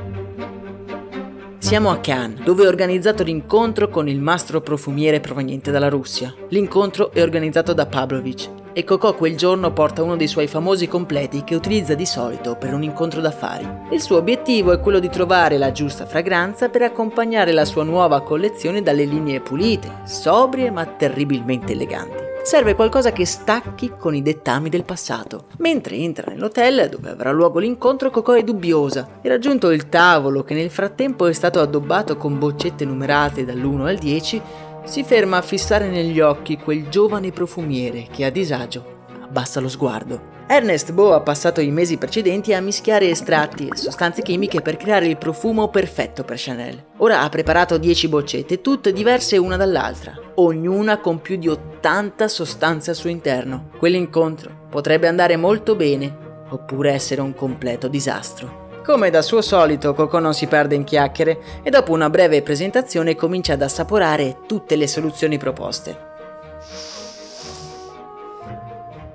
Siamo 1.59 1.91
a 1.91 1.99
Cannes, 1.99 2.43
dove 2.43 2.65
è 2.65 2.67
organizzato 2.67 3.23
l'incontro 3.23 3.89
con 3.89 4.09
il 4.09 4.19
mastro 4.19 4.61
profumiere 4.61 5.21
proveniente 5.21 5.71
dalla 5.71 5.89
Russia. 5.89 6.35
L'incontro 6.49 7.13
è 7.13 7.23
organizzato 7.23 7.73
da 7.73 7.87
Pavlovich 7.87 8.51
e 8.73 8.85
Coco 8.85 9.15
quel 9.15 9.37
giorno 9.37 9.73
porta 9.73 10.03
uno 10.03 10.17
dei 10.17 10.27
suoi 10.27 10.47
famosi 10.47 10.89
completi 10.89 11.45
che 11.45 11.55
utilizza 11.55 11.95
di 11.95 12.07
solito 12.07 12.57
per 12.57 12.73
un 12.73 12.83
incontro 12.83 13.21
d'affari. 13.21 13.69
Il 13.91 14.01
suo 14.01 14.17
obiettivo 14.17 14.73
è 14.73 14.81
quello 14.81 14.99
di 14.99 15.11
trovare 15.11 15.59
la 15.59 15.71
giusta 15.71 16.07
fragranza 16.07 16.71
per 16.71 16.83
accompagnare 16.83 17.53
la 17.53 17.65
sua 17.65 17.85
nuova 17.85 18.23
collezione 18.23 18.83
dalle 18.83 19.05
linee 19.05 19.41
pulite, 19.41 20.01
sobrie 20.05 20.71
ma 20.71 20.87
terribilmente 20.87 21.73
eleganti. 21.73 22.30
Serve 22.43 22.75
qualcosa 22.75 23.13
che 23.13 23.27
stacchi 23.27 23.93
con 23.99 24.15
i 24.15 24.23
dettami 24.23 24.71
del 24.71 24.85
passato. 24.85 25.45
Mentre 25.59 25.97
entra 25.97 26.33
nell'hotel 26.33 26.89
dove 26.89 27.11
avrà 27.11 27.31
luogo 27.31 27.59
l'incontro, 27.59 28.11
Coco 28.11 28.33
è 28.33 28.43
dubbiosa. 28.43 29.19
E 29.21 29.29
raggiunto 29.29 29.71
il 29.71 29.89
tavolo, 29.89 30.43
che 30.43 30.55
nel 30.55 30.71
frattempo 30.71 31.27
è 31.27 31.33
stato 31.33 31.61
addobbato 31.61 32.17
con 32.17 32.39
boccette 32.39 32.85
numerate 32.85 33.45
dall'1 33.45 33.87
al 33.87 33.99
10, 33.99 34.43
si 34.85 35.05
ferma 35.05 35.37
a 35.37 35.43
fissare 35.43 35.89
negli 35.89 36.19
occhi 36.19 36.57
quel 36.57 36.89
giovane 36.89 37.31
profumiere 37.31 38.09
che 38.11 38.25
a 38.25 38.31
disagio 38.31 38.99
abbassa 39.23 39.61
lo 39.61 39.69
sguardo. 39.69 40.40
Ernest 40.53 40.91
Bo 40.91 41.15
ha 41.15 41.21
passato 41.21 41.61
i 41.61 41.71
mesi 41.71 41.97
precedenti 41.97 42.53
a 42.53 42.61
mischiare 42.61 43.09
estratti 43.09 43.69
e 43.69 43.77
sostanze 43.77 44.21
chimiche 44.21 44.63
per 44.63 44.77
creare 44.77 45.07
il 45.07 45.17
profumo 45.17 45.69
perfetto 45.69 46.25
per 46.25 46.39
Chanel. 46.41 46.87
Ora 46.97 47.21
ha 47.21 47.29
preparato 47.29 47.79
10 47.79 48.09
boccette, 48.09 48.61
tutte 48.61 48.93
diverse 48.93 49.37
una 49.37 49.57
dall'altra, 49.57 50.19
ognuna 50.35 50.99
con 50.99 51.21
più 51.21 51.37
di 51.37 51.47
80 51.47 52.27
sostanze 52.27 52.91
al 52.91 52.97
suo 52.97 53.11
interno. 53.11 53.69
Quell'incontro 53.79 54.67
potrebbe 54.69 55.07
andare 55.07 55.37
molto 55.37 55.77
bene, 55.77 56.17
oppure 56.49 56.95
essere 56.95 57.21
un 57.21 57.33
completo 57.33 57.87
disastro. 57.87 58.81
Come 58.85 59.11
da 59.11 59.23
suo 59.23 59.43
solito, 59.43 59.95
Coco 59.95 60.19
non 60.19 60.35
si 60.35 60.49
perde 60.49 60.75
in 60.75 60.83
chiacchiere 60.83 61.39
e 61.63 61.71
dopo 61.71 61.93
una 61.93 62.11
breve 62.11 62.43
presentazione 62.43 63.15
comincia 63.15 63.53
ad 63.53 63.63
assaporare 63.63 64.39
tutte 64.49 64.75
le 64.75 64.89
soluzioni 64.89 65.39
proposte. 65.39 66.09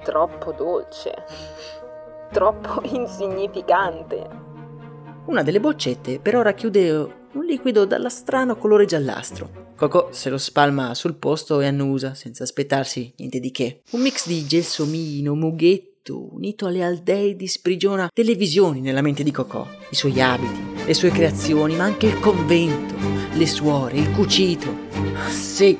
Troppo 0.05 0.51
dolce. 0.51 1.15
Troppo 2.31 2.79
insignificante. 2.93 4.29
Una 5.25 5.41
delle 5.41 5.59
boccette 5.59 6.19
però 6.19 6.43
racchiude 6.43 6.91
un 7.31 7.43
liquido 7.43 7.85
dalla 7.85 8.09
strano 8.09 8.55
colore 8.55 8.85
giallastro. 8.85 9.73
Coco 9.75 10.09
se 10.11 10.29
lo 10.29 10.37
spalma 10.37 10.93
sul 10.93 11.15
posto 11.15 11.59
e 11.59 11.65
annusa, 11.65 12.13
senza 12.13 12.43
aspettarsi 12.43 13.13
niente 13.17 13.39
di 13.39 13.49
che. 13.49 13.81
Un 13.93 14.01
mix 14.01 14.27
di 14.27 14.45
gelsomino, 14.45 15.33
mughetto, 15.33 16.35
unito 16.35 16.67
alle 16.67 16.83
aldeidi 16.83 17.47
sprigiona 17.47 18.07
delle 18.13 18.35
visioni 18.35 18.81
nella 18.81 19.01
mente 19.01 19.23
di 19.23 19.31
Coco. 19.31 19.67
I 19.89 19.95
suoi 19.95 20.21
abiti, 20.21 20.85
le 20.85 20.93
sue 20.93 21.09
creazioni, 21.09 21.75
ma 21.75 21.85
anche 21.85 22.05
il 22.05 22.19
convento, 22.19 22.93
le 23.33 23.47
suore, 23.47 23.97
il 23.97 24.11
cucito. 24.11 24.83
Sì, 25.29 25.79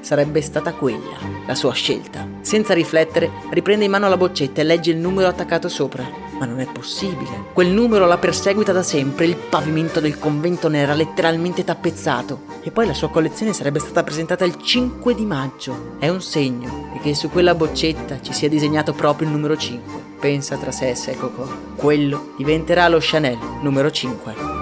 sarebbe 0.00 0.40
stata 0.40 0.72
quella 0.74 1.31
la 1.46 1.54
sua 1.54 1.72
scelta. 1.72 2.26
Senza 2.40 2.74
riflettere, 2.74 3.30
riprende 3.50 3.84
in 3.84 3.90
mano 3.90 4.08
la 4.08 4.16
boccetta 4.16 4.60
e 4.60 4.64
legge 4.64 4.90
il 4.90 4.96
numero 4.98 5.28
attaccato 5.28 5.68
sopra. 5.68 6.08
Ma 6.38 6.46
non 6.46 6.60
è 6.60 6.66
possibile. 6.66 7.50
Quel 7.52 7.68
numero 7.68 8.06
la 8.06 8.18
perseguita 8.18 8.72
da 8.72 8.82
sempre, 8.82 9.26
il 9.26 9.36
pavimento 9.36 10.00
del 10.00 10.18
convento 10.18 10.68
ne 10.68 10.80
era 10.80 10.94
letteralmente 10.94 11.62
tappezzato. 11.62 12.50
E 12.62 12.70
poi 12.70 12.86
la 12.86 12.94
sua 12.94 13.10
collezione 13.10 13.52
sarebbe 13.52 13.78
stata 13.78 14.02
presentata 14.02 14.44
il 14.44 14.56
5 14.56 15.14
di 15.14 15.24
maggio. 15.24 15.96
È 15.98 16.08
un 16.08 16.20
segno, 16.20 16.90
e 16.94 17.00
che 17.00 17.14
su 17.14 17.30
quella 17.30 17.54
boccetta 17.54 18.20
ci 18.20 18.32
sia 18.32 18.48
disegnato 18.48 18.92
proprio 18.92 19.28
il 19.28 19.34
numero 19.34 19.56
5. 19.56 20.00
Pensa 20.20 20.56
tra 20.56 20.70
sé 20.70 20.90
e 20.90 20.94
sé 20.94 21.16
Coco. 21.16 21.48
Quello 21.76 22.34
diventerà 22.36 22.88
lo 22.88 22.98
Chanel 23.00 23.38
numero 23.60 23.90
5. 23.90 24.61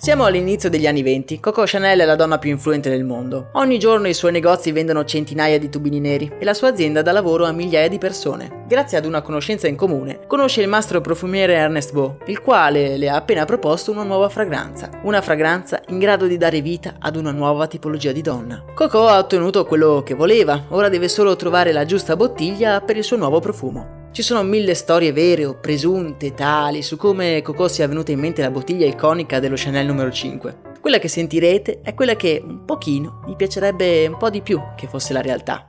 Siamo 0.00 0.24
all'inizio 0.24 0.70
degli 0.70 0.86
anni 0.86 1.02
20. 1.02 1.40
Coco 1.40 1.64
Chanel 1.66 2.00
è 2.00 2.06
la 2.06 2.16
donna 2.16 2.38
più 2.38 2.48
influente 2.48 2.88
del 2.88 3.04
mondo. 3.04 3.50
Ogni 3.52 3.78
giorno 3.78 4.08
i 4.08 4.14
suoi 4.14 4.32
negozi 4.32 4.72
vendono 4.72 5.04
centinaia 5.04 5.58
di 5.58 5.68
tubini 5.68 6.00
neri 6.00 6.32
e 6.38 6.44
la 6.46 6.54
sua 6.54 6.68
azienda 6.68 7.02
dà 7.02 7.12
lavoro 7.12 7.44
a 7.44 7.52
migliaia 7.52 7.86
di 7.86 7.98
persone. 7.98 8.64
Grazie 8.66 8.96
ad 8.96 9.04
una 9.04 9.20
conoscenza 9.20 9.68
in 9.68 9.76
comune, 9.76 10.20
conosce 10.26 10.62
il 10.62 10.68
mastro 10.68 11.02
profumiere 11.02 11.52
Ernest 11.52 11.92
Beau, 11.92 12.16
il 12.28 12.40
quale 12.40 12.96
le 12.96 13.10
ha 13.10 13.16
appena 13.16 13.44
proposto 13.44 13.90
una 13.90 14.04
nuova 14.04 14.30
fragranza. 14.30 14.88
Una 15.02 15.20
fragranza 15.20 15.82
in 15.88 15.98
grado 15.98 16.26
di 16.26 16.38
dare 16.38 16.62
vita 16.62 16.94
ad 16.98 17.16
una 17.16 17.30
nuova 17.30 17.66
tipologia 17.66 18.12
di 18.12 18.22
donna. 18.22 18.64
Coco 18.72 19.06
ha 19.06 19.18
ottenuto 19.18 19.66
quello 19.66 20.02
che 20.02 20.14
voleva, 20.14 20.64
ora 20.68 20.88
deve 20.88 21.08
solo 21.08 21.36
trovare 21.36 21.72
la 21.72 21.84
giusta 21.84 22.16
bottiglia 22.16 22.80
per 22.80 22.96
il 22.96 23.04
suo 23.04 23.18
nuovo 23.18 23.38
profumo. 23.40 23.99
Ci 24.12 24.22
sono 24.22 24.42
mille 24.42 24.74
storie 24.74 25.12
vere 25.12 25.44
o 25.44 25.54
presunte 25.60 26.34
tali 26.34 26.82
su 26.82 26.96
come 26.96 27.42
Coco 27.42 27.68
sia 27.68 27.86
venuta 27.86 28.10
in 28.10 28.18
mente 28.18 28.42
la 28.42 28.50
bottiglia 28.50 28.84
iconica 28.84 29.38
dello 29.38 29.54
Chanel 29.56 29.86
numero 29.86 30.10
5. 30.10 30.62
Quella 30.80 30.98
che 30.98 31.06
sentirete 31.06 31.80
è 31.80 31.94
quella 31.94 32.16
che 32.16 32.42
un 32.44 32.64
pochino 32.64 33.22
mi 33.26 33.36
piacerebbe 33.36 34.08
un 34.08 34.16
po' 34.16 34.28
di 34.28 34.42
più 34.42 34.60
che 34.74 34.88
fosse 34.88 35.12
la 35.12 35.20
realtà. 35.20 35.64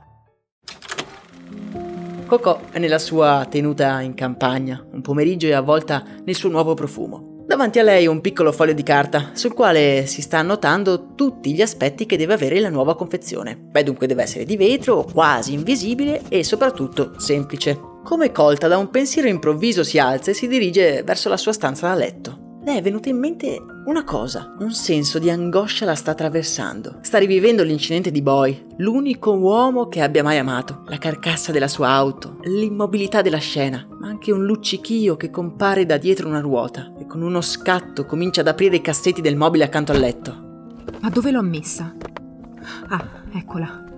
Coco 2.26 2.62
è 2.72 2.80
nella 2.80 2.98
sua 2.98 3.46
tenuta 3.48 4.00
in 4.00 4.14
campagna, 4.14 4.84
un 4.90 5.02
pomeriggio 5.02 5.46
e 5.46 5.52
avvolta 5.52 6.04
nel 6.24 6.34
suo 6.34 6.48
nuovo 6.48 6.74
profumo. 6.74 7.44
Davanti 7.46 7.78
a 7.78 7.84
lei 7.84 8.08
un 8.08 8.20
piccolo 8.20 8.50
foglio 8.50 8.72
di 8.72 8.82
carta 8.82 9.30
sul 9.34 9.54
quale 9.54 10.06
si 10.06 10.20
sta 10.20 10.38
annotando 10.38 11.14
tutti 11.14 11.54
gli 11.54 11.62
aspetti 11.62 12.06
che 12.06 12.16
deve 12.16 12.34
avere 12.34 12.58
la 12.58 12.70
nuova 12.70 12.96
confezione. 12.96 13.56
Beh, 13.56 13.84
dunque 13.84 14.08
deve 14.08 14.24
essere 14.24 14.44
di 14.44 14.56
vetro, 14.56 15.04
quasi 15.04 15.52
invisibile 15.52 16.22
e 16.28 16.42
soprattutto 16.42 17.12
semplice. 17.18 17.91
Come 18.02 18.32
colta 18.32 18.66
da 18.66 18.78
un 18.78 18.90
pensiero 18.90 19.28
improvviso 19.28 19.84
si 19.84 19.98
alza 19.98 20.32
e 20.32 20.34
si 20.34 20.48
dirige 20.48 21.04
verso 21.04 21.28
la 21.28 21.36
sua 21.36 21.52
stanza 21.52 21.86
da 21.86 21.94
letto. 21.94 22.58
Le 22.64 22.76
è 22.76 22.82
venuta 22.82 23.08
in 23.08 23.18
mente 23.18 23.60
una 23.86 24.02
cosa, 24.02 24.54
un 24.58 24.72
senso 24.72 25.20
di 25.20 25.30
angoscia 25.30 25.84
la 25.84 25.94
sta 25.94 26.10
attraversando. 26.10 26.98
Sta 27.00 27.18
rivivendo 27.18 27.62
l'incidente 27.62 28.10
di 28.10 28.20
Boy, 28.20 28.66
l'unico 28.78 29.32
uomo 29.32 29.88
che 29.88 30.00
abbia 30.00 30.24
mai 30.24 30.38
amato, 30.38 30.82
la 30.86 30.98
carcassa 30.98 31.52
della 31.52 31.68
sua 31.68 31.90
auto, 31.90 32.38
l'immobilità 32.42 33.22
della 33.22 33.38
scena, 33.38 33.86
ma 33.88 34.08
anche 34.08 34.32
un 34.32 34.44
luccichio 34.44 35.16
che 35.16 35.30
compare 35.30 35.86
da 35.86 35.96
dietro 35.96 36.28
una 36.28 36.40
ruota 36.40 36.92
e 36.98 37.06
con 37.06 37.22
uno 37.22 37.40
scatto 37.40 38.04
comincia 38.04 38.40
ad 38.40 38.48
aprire 38.48 38.76
i 38.76 38.80
cassetti 38.80 39.20
del 39.20 39.36
mobile 39.36 39.64
accanto 39.64 39.92
al 39.92 39.98
letto. 39.98 40.74
Ma 41.00 41.08
dove 41.08 41.30
l'ho 41.30 41.42
messa? 41.42 41.94
Ah, 42.88 43.22
eccola. 43.32 43.91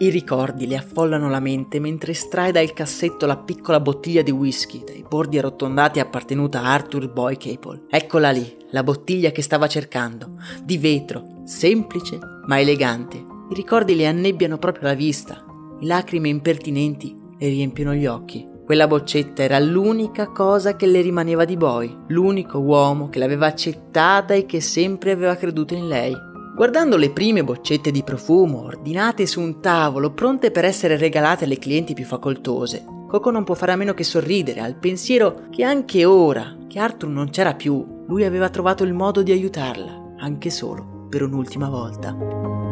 I 0.00 0.10
ricordi 0.10 0.68
le 0.68 0.76
affollano 0.76 1.28
la 1.28 1.40
mente 1.40 1.80
mentre 1.80 2.12
estrae 2.12 2.52
dal 2.52 2.72
cassetto 2.72 3.26
la 3.26 3.36
piccola 3.36 3.80
bottiglia 3.80 4.22
di 4.22 4.30
whisky 4.30 4.84
dai 4.84 5.04
bordi 5.06 5.38
arrotondati 5.38 5.98
appartenuta 5.98 6.62
a 6.62 6.72
Arthur 6.72 7.10
Boy 7.10 7.36
Capel. 7.36 7.86
Eccola 7.90 8.30
lì, 8.30 8.56
la 8.70 8.84
bottiglia 8.84 9.32
che 9.32 9.42
stava 9.42 9.66
cercando, 9.66 10.36
di 10.62 10.78
vetro, 10.78 11.40
semplice 11.44 12.20
ma 12.46 12.60
elegante, 12.60 13.16
I 13.16 13.54
ricordi 13.54 13.96
le 13.96 14.06
annebbiano 14.06 14.56
proprio 14.58 14.86
la 14.86 14.94
vista, 14.94 15.44
lacrime 15.80 16.28
impertinenti 16.28 17.16
le 17.36 17.48
riempiono 17.48 17.92
gli 17.92 18.06
occhi. 18.06 18.46
Quella 18.64 18.86
boccetta 18.86 19.42
era 19.42 19.58
l'unica 19.58 20.28
cosa 20.28 20.76
che 20.76 20.86
le 20.86 21.00
rimaneva 21.00 21.46
di 21.46 21.56
Boy, 21.56 22.04
l'unico 22.08 22.58
uomo 22.58 23.08
che 23.08 23.18
l'aveva 23.18 23.46
accettata 23.46 24.34
e 24.34 24.44
che 24.44 24.60
sempre 24.60 25.12
aveva 25.12 25.36
creduto 25.36 25.72
in 25.72 25.88
lei. 25.88 26.14
Guardando 26.58 26.96
le 26.96 27.10
prime 27.10 27.44
boccette 27.44 27.92
di 27.92 28.02
profumo 28.02 28.64
ordinate 28.64 29.26
su 29.26 29.40
un 29.40 29.60
tavolo, 29.60 30.10
pronte 30.10 30.50
per 30.50 30.64
essere 30.64 30.96
regalate 30.96 31.44
alle 31.44 31.56
clienti 31.56 31.94
più 31.94 32.04
facoltose, 32.04 32.84
Coco 33.06 33.30
non 33.30 33.44
può 33.44 33.54
fare 33.54 33.70
a 33.70 33.76
meno 33.76 33.94
che 33.94 34.02
sorridere 34.02 34.58
al 34.58 34.74
pensiero 34.74 35.46
che 35.50 35.62
anche 35.62 36.04
ora 36.04 36.56
che 36.66 36.80
Arthur 36.80 37.10
non 37.10 37.30
c'era 37.30 37.54
più, 37.54 38.04
lui 38.08 38.24
aveva 38.24 38.48
trovato 38.48 38.82
il 38.82 38.92
modo 38.92 39.22
di 39.22 39.30
aiutarla, 39.30 40.16
anche 40.18 40.50
solo 40.50 41.06
per 41.08 41.22
un'ultima 41.22 41.68
volta. 41.68 42.67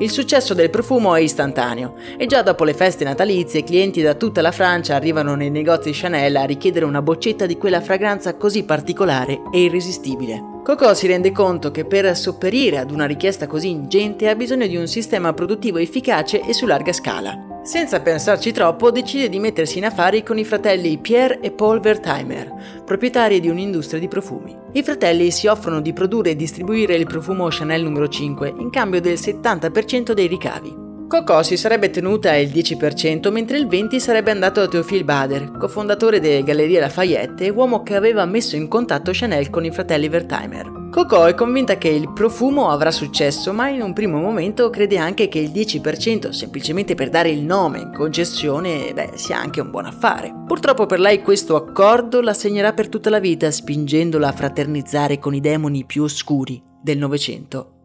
Il 0.00 0.10
successo 0.10 0.54
del 0.54 0.70
profumo 0.70 1.14
è 1.14 1.20
istantaneo 1.20 1.94
e 2.16 2.24
già 2.24 2.40
dopo 2.40 2.64
le 2.64 2.72
feste 2.72 3.04
natalizie 3.04 3.62
clienti 3.62 4.00
da 4.00 4.14
tutta 4.14 4.40
la 4.40 4.50
Francia 4.50 4.94
arrivano 4.94 5.34
nei 5.34 5.50
negozi 5.50 5.90
Chanel 5.92 6.36
a 6.36 6.44
richiedere 6.44 6.86
una 6.86 7.02
boccetta 7.02 7.44
di 7.44 7.58
quella 7.58 7.82
fragranza 7.82 8.34
così 8.36 8.64
particolare 8.64 9.42
e 9.52 9.64
irresistibile. 9.64 10.42
Coco 10.64 10.94
si 10.94 11.06
rende 11.06 11.32
conto 11.32 11.70
che 11.70 11.84
per 11.84 12.16
sopperire 12.16 12.78
ad 12.78 12.90
una 12.90 13.04
richiesta 13.04 13.46
così 13.46 13.68
ingente 13.68 14.30
ha 14.30 14.34
bisogno 14.34 14.66
di 14.66 14.76
un 14.76 14.86
sistema 14.86 15.34
produttivo 15.34 15.76
efficace 15.76 16.40
e 16.40 16.54
su 16.54 16.64
larga 16.64 16.94
scala. 16.94 17.49
Senza 17.62 18.00
pensarci 18.00 18.52
troppo, 18.52 18.90
decide 18.90 19.28
di 19.28 19.38
mettersi 19.38 19.76
in 19.76 19.84
affari 19.84 20.22
con 20.22 20.38
i 20.38 20.44
fratelli 20.44 20.96
Pierre 20.96 21.40
e 21.40 21.50
Paul 21.50 21.80
Wertheimer, 21.84 22.82
proprietari 22.86 23.38
di 23.38 23.50
un'industria 23.50 24.00
di 24.00 24.08
profumi. 24.08 24.56
I 24.72 24.82
fratelli 24.82 25.30
si 25.30 25.46
offrono 25.46 25.82
di 25.82 25.92
produrre 25.92 26.30
e 26.30 26.36
distribuire 26.36 26.94
il 26.94 27.06
profumo 27.06 27.48
Chanel 27.50 27.82
numero 27.82 28.08
5 28.08 28.54
in 28.58 28.70
cambio 28.70 29.02
del 29.02 29.18
70% 29.18 30.12
dei 30.12 30.26
ricavi. 30.26 30.89
Coco 31.10 31.42
si 31.42 31.56
sarebbe 31.56 31.90
tenuta 31.90 32.36
il 32.36 32.50
10% 32.50 33.32
mentre 33.32 33.58
il 33.58 33.66
20% 33.66 33.96
sarebbe 33.96 34.30
andato 34.30 34.60
a 34.60 34.68
Théophile 34.68 35.02
Bader, 35.02 35.50
cofondatore 35.58 36.20
delle 36.20 36.44
Gallerie 36.44 36.78
Lafayette 36.78 37.46
e 37.46 37.50
uomo 37.50 37.82
che 37.82 37.96
aveva 37.96 38.24
messo 38.26 38.54
in 38.54 38.68
contatto 38.68 39.10
Chanel 39.12 39.50
con 39.50 39.64
i 39.64 39.72
fratelli 39.72 40.06
Wertheimer. 40.06 40.88
Coco 40.92 41.26
è 41.26 41.34
convinta 41.34 41.78
che 41.78 41.88
il 41.88 42.12
profumo 42.12 42.70
avrà 42.70 42.92
successo, 42.92 43.52
ma 43.52 43.68
in 43.68 43.82
un 43.82 43.92
primo 43.92 44.20
momento 44.20 44.70
crede 44.70 44.98
anche 44.98 45.26
che 45.26 45.40
il 45.40 45.50
10% 45.50 46.28
semplicemente 46.28 46.94
per 46.94 47.08
dare 47.08 47.30
il 47.30 47.42
nome 47.42 47.80
in 47.80 47.92
concessione, 47.92 48.92
beh, 48.94 49.10
sia 49.14 49.36
anche 49.36 49.60
un 49.60 49.70
buon 49.72 49.86
affare. 49.86 50.32
Purtroppo 50.46 50.86
per 50.86 51.00
lei 51.00 51.22
questo 51.22 51.56
accordo 51.56 52.20
la 52.20 52.34
segnerà 52.34 52.72
per 52.72 52.88
tutta 52.88 53.10
la 53.10 53.18
vita, 53.18 53.50
spingendola 53.50 54.28
a 54.28 54.32
fraternizzare 54.32 55.18
con 55.18 55.34
i 55.34 55.40
demoni 55.40 55.84
più 55.84 56.04
oscuri 56.04 56.62
del 56.80 56.98
Novecento. 56.98 57.79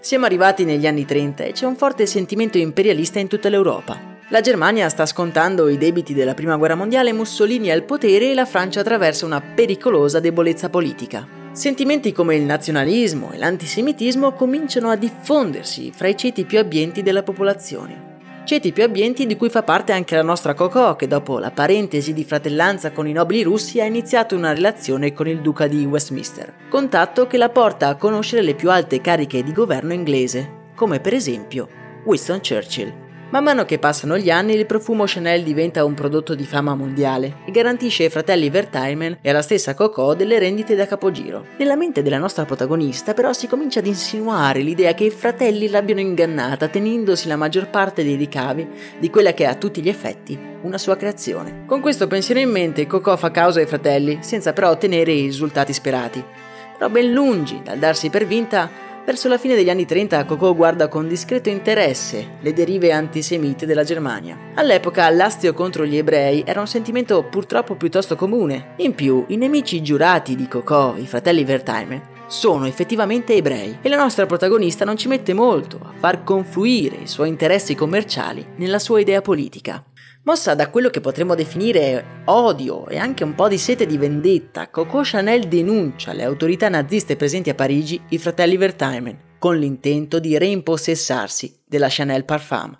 Siamo 0.00 0.26
arrivati 0.26 0.64
negli 0.64 0.86
anni 0.86 1.04
30 1.04 1.44
e 1.44 1.52
c'è 1.52 1.66
un 1.66 1.76
forte 1.76 2.06
sentimento 2.06 2.56
imperialista 2.56 3.18
in 3.18 3.26
tutta 3.26 3.48
l'Europa. 3.48 4.16
La 4.30 4.40
Germania 4.40 4.88
sta 4.88 5.06
scontando 5.06 5.68
i 5.68 5.76
debiti 5.76 6.14
della 6.14 6.34
Prima 6.34 6.56
Guerra 6.56 6.76
Mondiale, 6.76 7.12
Mussolini 7.12 7.68
è 7.68 7.72
al 7.72 7.82
potere 7.82 8.30
e 8.30 8.34
la 8.34 8.44
Francia 8.44 8.80
attraversa 8.80 9.26
una 9.26 9.40
pericolosa 9.40 10.20
debolezza 10.20 10.68
politica. 10.68 11.26
Sentimenti 11.52 12.12
come 12.12 12.36
il 12.36 12.42
nazionalismo 12.42 13.32
e 13.32 13.38
l'antisemitismo 13.38 14.32
cominciano 14.32 14.90
a 14.90 14.96
diffondersi 14.96 15.90
fra 15.92 16.08
i 16.08 16.16
ceti 16.16 16.44
più 16.44 16.58
abbienti 16.58 17.02
della 17.02 17.22
popolazione 17.22 18.07
ceti 18.48 18.72
più 18.72 18.82
abbienti 18.82 19.26
di 19.26 19.36
cui 19.36 19.50
fa 19.50 19.62
parte 19.62 19.92
anche 19.92 20.16
la 20.16 20.22
nostra 20.22 20.54
Coco, 20.54 20.96
che 20.96 21.06
dopo 21.06 21.38
la 21.38 21.50
parentesi 21.50 22.14
di 22.14 22.24
fratellanza 22.24 22.92
con 22.92 23.06
i 23.06 23.12
nobili 23.12 23.42
russi 23.42 23.78
ha 23.78 23.84
iniziato 23.84 24.34
una 24.34 24.54
relazione 24.54 25.12
con 25.12 25.28
il 25.28 25.42
duca 25.42 25.66
di 25.66 25.84
Westminster, 25.84 26.54
contatto 26.70 27.26
che 27.26 27.36
la 27.36 27.50
porta 27.50 27.88
a 27.88 27.96
conoscere 27.96 28.40
le 28.40 28.54
più 28.54 28.70
alte 28.70 29.02
cariche 29.02 29.42
di 29.42 29.52
governo 29.52 29.92
inglese, 29.92 30.70
come 30.74 30.98
per 30.98 31.12
esempio 31.12 31.68
Winston 32.04 32.40
Churchill. 32.40 33.07
Man 33.30 33.44
mano 33.44 33.66
che 33.66 33.78
passano 33.78 34.16
gli 34.16 34.30
anni, 34.30 34.54
il 34.54 34.64
profumo 34.64 35.04
Chanel 35.06 35.42
diventa 35.42 35.84
un 35.84 35.92
prodotto 35.92 36.34
di 36.34 36.46
fama 36.46 36.74
mondiale 36.74 37.40
e 37.44 37.50
garantisce 37.50 38.04
ai 38.04 38.08
fratelli 38.08 38.48
Vertaimen 38.48 39.18
e 39.20 39.28
alla 39.28 39.42
stessa 39.42 39.74
Coco 39.74 40.14
delle 40.14 40.38
rendite 40.38 40.74
da 40.74 40.86
capogiro. 40.86 41.44
Nella 41.58 41.76
mente 41.76 42.00
della 42.00 42.16
nostra 42.16 42.46
protagonista, 42.46 43.12
però, 43.12 43.34
si 43.34 43.46
comincia 43.46 43.80
ad 43.80 43.86
insinuare 43.86 44.60
l'idea 44.60 44.94
che 44.94 45.04
i 45.04 45.10
fratelli 45.10 45.68
l'abbiano 45.68 46.00
ingannata, 46.00 46.68
tenendosi 46.68 47.28
la 47.28 47.36
maggior 47.36 47.68
parte 47.68 48.02
dei 48.02 48.16
ricavi 48.16 48.66
di 48.98 49.10
quella 49.10 49.34
che 49.34 49.44
è 49.44 49.48
a 49.48 49.56
tutti 49.56 49.82
gli 49.82 49.90
effetti 49.90 50.38
una 50.62 50.78
sua 50.78 50.96
creazione. 50.96 51.64
Con 51.66 51.82
questo 51.82 52.06
pensiero 52.06 52.40
in 52.40 52.48
mente, 52.50 52.86
Coco 52.86 53.14
fa 53.18 53.30
causa 53.30 53.60
ai 53.60 53.66
fratelli, 53.66 54.20
senza 54.22 54.54
però 54.54 54.70
ottenere 54.70 55.12
i 55.12 55.26
risultati 55.26 55.74
sperati. 55.74 56.24
Però 56.78 56.88
ben 56.88 57.12
lungi 57.12 57.60
dal 57.62 57.76
darsi 57.76 58.08
per 58.08 58.24
vinta, 58.26 58.70
Verso 59.08 59.28
la 59.28 59.38
fine 59.38 59.54
degli 59.54 59.70
anni 59.70 59.86
30 59.86 60.26
Coco 60.26 60.54
guarda 60.54 60.88
con 60.88 61.08
discreto 61.08 61.48
interesse 61.48 62.36
le 62.42 62.52
derive 62.52 62.92
antisemite 62.92 63.64
della 63.64 63.82
Germania. 63.82 64.36
All'epoca 64.54 65.08
l'astio 65.08 65.54
contro 65.54 65.86
gli 65.86 65.96
ebrei 65.96 66.42
era 66.44 66.60
un 66.60 66.66
sentimento 66.66 67.22
purtroppo 67.22 67.74
piuttosto 67.74 68.16
comune. 68.16 68.74
In 68.76 68.94
più, 68.94 69.24
i 69.28 69.38
nemici 69.38 69.80
giurati 69.82 70.36
di 70.36 70.46
Coco, 70.46 70.94
i 70.98 71.06
fratelli 71.06 71.42
Wertheimer, 71.42 72.02
sono 72.26 72.66
effettivamente 72.66 73.32
ebrei 73.34 73.78
e 73.80 73.88
la 73.88 73.96
nostra 73.96 74.26
protagonista 74.26 74.84
non 74.84 74.98
ci 74.98 75.08
mette 75.08 75.32
molto 75.32 75.78
a 75.82 75.94
far 75.98 76.22
confluire 76.22 76.96
i 76.96 77.08
suoi 77.08 77.30
interessi 77.30 77.74
commerciali 77.74 78.46
nella 78.56 78.78
sua 78.78 79.00
idea 79.00 79.22
politica. 79.22 79.82
Mossa 80.28 80.54
da 80.54 80.68
quello 80.68 80.90
che 80.90 81.00
potremmo 81.00 81.34
definire 81.34 82.04
odio 82.26 82.86
e 82.86 82.98
anche 82.98 83.24
un 83.24 83.34
po' 83.34 83.48
di 83.48 83.56
sete 83.56 83.86
di 83.86 83.96
vendetta, 83.96 84.68
Coco 84.68 85.00
Chanel 85.02 85.48
denuncia 85.48 86.12
le 86.12 86.22
autorità 86.22 86.68
naziste 86.68 87.16
presenti 87.16 87.48
a 87.48 87.54
Parigi, 87.54 87.98
i 88.10 88.18
fratelli 88.18 88.58
Wertheimer, 88.58 89.16
con 89.38 89.56
l'intento 89.56 90.18
di 90.18 90.36
reimpossessarsi 90.36 91.60
della 91.64 91.86
Chanel 91.88 92.26
Parfum. 92.26 92.76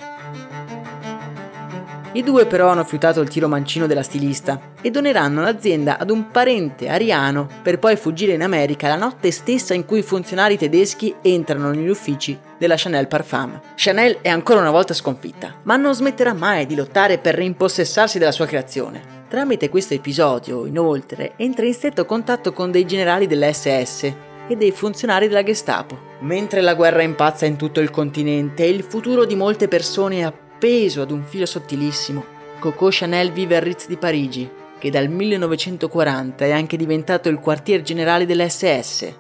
I 2.13 2.23
due 2.23 2.47
però 2.47 2.69
hanno 2.69 2.85
fiutato 2.85 3.21
il 3.21 3.29
tiro 3.29 3.49
mancino 3.49 3.87
della 3.87 4.03
stilista 4.03 4.59
e 4.81 4.91
doneranno 4.91 5.43
l'azienda 5.43 5.99
ad 5.99 6.09
un 6.09 6.31
parente 6.31 6.89
ariano 6.89 7.47
per 7.63 7.79
poi 7.79 7.97
fuggire 7.97 8.33
in 8.33 8.43
America 8.43 8.89
la 8.89 8.97
notte 8.97 9.31
stessa 9.31 9.75
in 9.75 9.85
cui 9.85 9.99
i 9.99 10.03
funzionari 10.03 10.57
tedeschi 10.57 11.15
entrano 11.21 11.71
negli 11.71 11.89
uffici 11.89 12.39
della 12.57 12.77
Chanel 12.79 13.09
Parfum. 13.09 13.61
Chanel 13.75 14.19
è 14.23 14.31
ancora 14.31 14.61
una 14.61 14.71
volta 14.71 14.95
sconfitta, 14.95 15.57
ma 15.65 15.77
non 15.77 15.95
smetterà 15.95 16.33
mai 16.33 16.65
di 16.65 16.75
lottare 16.75 17.19
per 17.19 17.35
rimpossessarsi 17.35 18.19
della 18.19 18.33
sua 18.33 18.47
creazione. 18.47 19.17
Tramite 19.29 19.69
questo 19.69 19.93
episodio, 19.93 20.65
inoltre, 20.65 21.33
entra 21.37 21.67
in 21.67 21.75
stretto 21.75 22.07
contatto 22.07 22.55
con 22.55 22.71
dei 22.71 22.87
generali 22.87 23.27
dell'SS 23.27 24.13
e 24.49 24.57
dei 24.57 24.71
funzionari 24.71 25.29
della 25.29 25.43
Gestapo. 25.43 26.07
Mentre 26.21 26.63
la 26.63 26.75
guerra 26.75 27.03
impazza 27.03 27.45
in 27.45 27.57
tutto 27.57 27.81
il 27.81 27.91
continente 27.91 28.65
il 28.65 28.83
futuro 28.83 29.27
di 29.27 29.37
molte 29.37 29.69
persone 29.69 30.21
è 30.21 30.23
appeso 30.59 31.03
ad 31.03 31.13
un 31.13 31.23
filo 31.23 31.47
sottilissimo, 31.47 32.25
Coco 32.59 32.89
Chanel 32.91 33.31
vive 33.31 33.55
a 33.55 33.61
Ritz 33.61 33.87
di 33.87 33.97
Parigi, 33.97 34.51
che 34.77 34.91
dal 34.91 35.09
1940 35.09 36.45
è 36.45 36.51
anche 36.51 36.77
diventato 36.77 37.29
il 37.29 37.39
quartier 37.39 37.83
generale 37.83 38.27
dell'SS. 38.27 39.15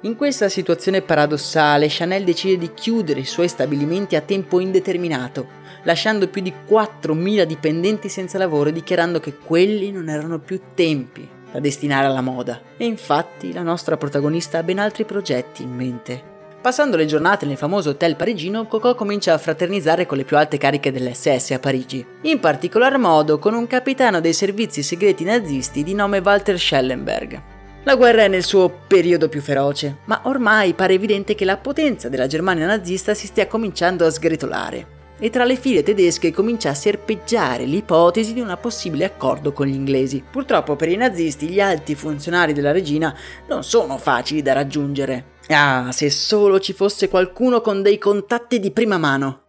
In 0.00 0.16
questa 0.16 0.48
situazione 0.48 1.00
paradossale, 1.02 1.86
Chanel 1.88 2.24
decide 2.24 2.58
di 2.58 2.74
chiudere 2.74 3.20
i 3.20 3.24
suoi 3.24 3.46
stabilimenti 3.46 4.16
a 4.16 4.20
tempo 4.20 4.58
indeterminato, 4.58 5.46
lasciando 5.84 6.26
più 6.26 6.42
di 6.42 6.52
4.000 6.68 7.44
dipendenti 7.44 8.08
senza 8.08 8.36
lavoro 8.36 8.70
e 8.70 8.72
dichiarando 8.72 9.20
che 9.20 9.36
quelli 9.36 9.92
non 9.92 10.08
erano 10.08 10.40
più 10.40 10.60
tempi 10.74 11.28
da 11.52 11.60
destinare 11.60 12.08
alla 12.08 12.20
moda. 12.20 12.60
E 12.76 12.84
infatti 12.84 13.52
la 13.52 13.62
nostra 13.62 13.96
protagonista 13.96 14.58
ha 14.58 14.64
ben 14.64 14.80
altri 14.80 15.04
progetti 15.04 15.62
in 15.62 15.72
mente. 15.72 16.38
Passando 16.62 16.98
le 16.98 17.06
giornate 17.06 17.46
nel 17.46 17.56
famoso 17.56 17.88
hotel 17.88 18.16
parigino, 18.16 18.66
Coco 18.66 18.94
comincia 18.94 19.32
a 19.32 19.38
fraternizzare 19.38 20.04
con 20.04 20.18
le 20.18 20.24
più 20.24 20.36
alte 20.36 20.58
cariche 20.58 20.92
dell'SS 20.92 21.52
a 21.52 21.58
Parigi, 21.58 22.04
in 22.22 22.38
particolar 22.38 22.98
modo 22.98 23.38
con 23.38 23.54
un 23.54 23.66
capitano 23.66 24.20
dei 24.20 24.34
servizi 24.34 24.82
segreti 24.82 25.24
nazisti 25.24 25.82
di 25.82 25.94
nome 25.94 26.18
Walter 26.18 26.58
Schellenberg. 26.58 27.42
La 27.84 27.96
guerra 27.96 28.24
è 28.24 28.28
nel 28.28 28.44
suo 28.44 28.68
periodo 28.86 29.30
più 29.30 29.40
feroce, 29.40 30.00
ma 30.04 30.20
ormai 30.24 30.74
pare 30.74 30.92
evidente 30.92 31.34
che 31.34 31.46
la 31.46 31.56
potenza 31.56 32.10
della 32.10 32.26
Germania 32.26 32.66
nazista 32.66 33.14
si 33.14 33.26
stia 33.26 33.46
cominciando 33.46 34.04
a 34.04 34.10
sgretolare 34.10 34.98
e 35.18 35.30
tra 35.30 35.44
le 35.44 35.56
file 35.56 35.82
tedesche 35.82 36.32
comincia 36.32 36.70
a 36.70 36.74
serpeggiare 36.74 37.64
l'ipotesi 37.64 38.32
di 38.32 38.40
un 38.40 38.56
possibile 38.60 39.04
accordo 39.04 39.52
con 39.52 39.66
gli 39.66 39.74
inglesi. 39.74 40.22
Purtroppo 40.28 40.76
per 40.76 40.88
i 40.88 40.96
nazisti 40.96 41.48
gli 41.48 41.60
alti 41.60 41.94
funzionari 41.94 42.52
della 42.52 42.72
regina 42.72 43.14
non 43.48 43.62
sono 43.62 43.98
facili 43.98 44.42
da 44.42 44.54
raggiungere 44.54 45.38
Ah, 45.52 45.90
se 45.90 46.10
solo 46.10 46.60
ci 46.60 46.72
fosse 46.72 47.08
qualcuno 47.08 47.60
con 47.60 47.82
dei 47.82 47.98
contatti 47.98 48.60
di 48.60 48.70
prima 48.70 48.98
mano. 48.98 49.42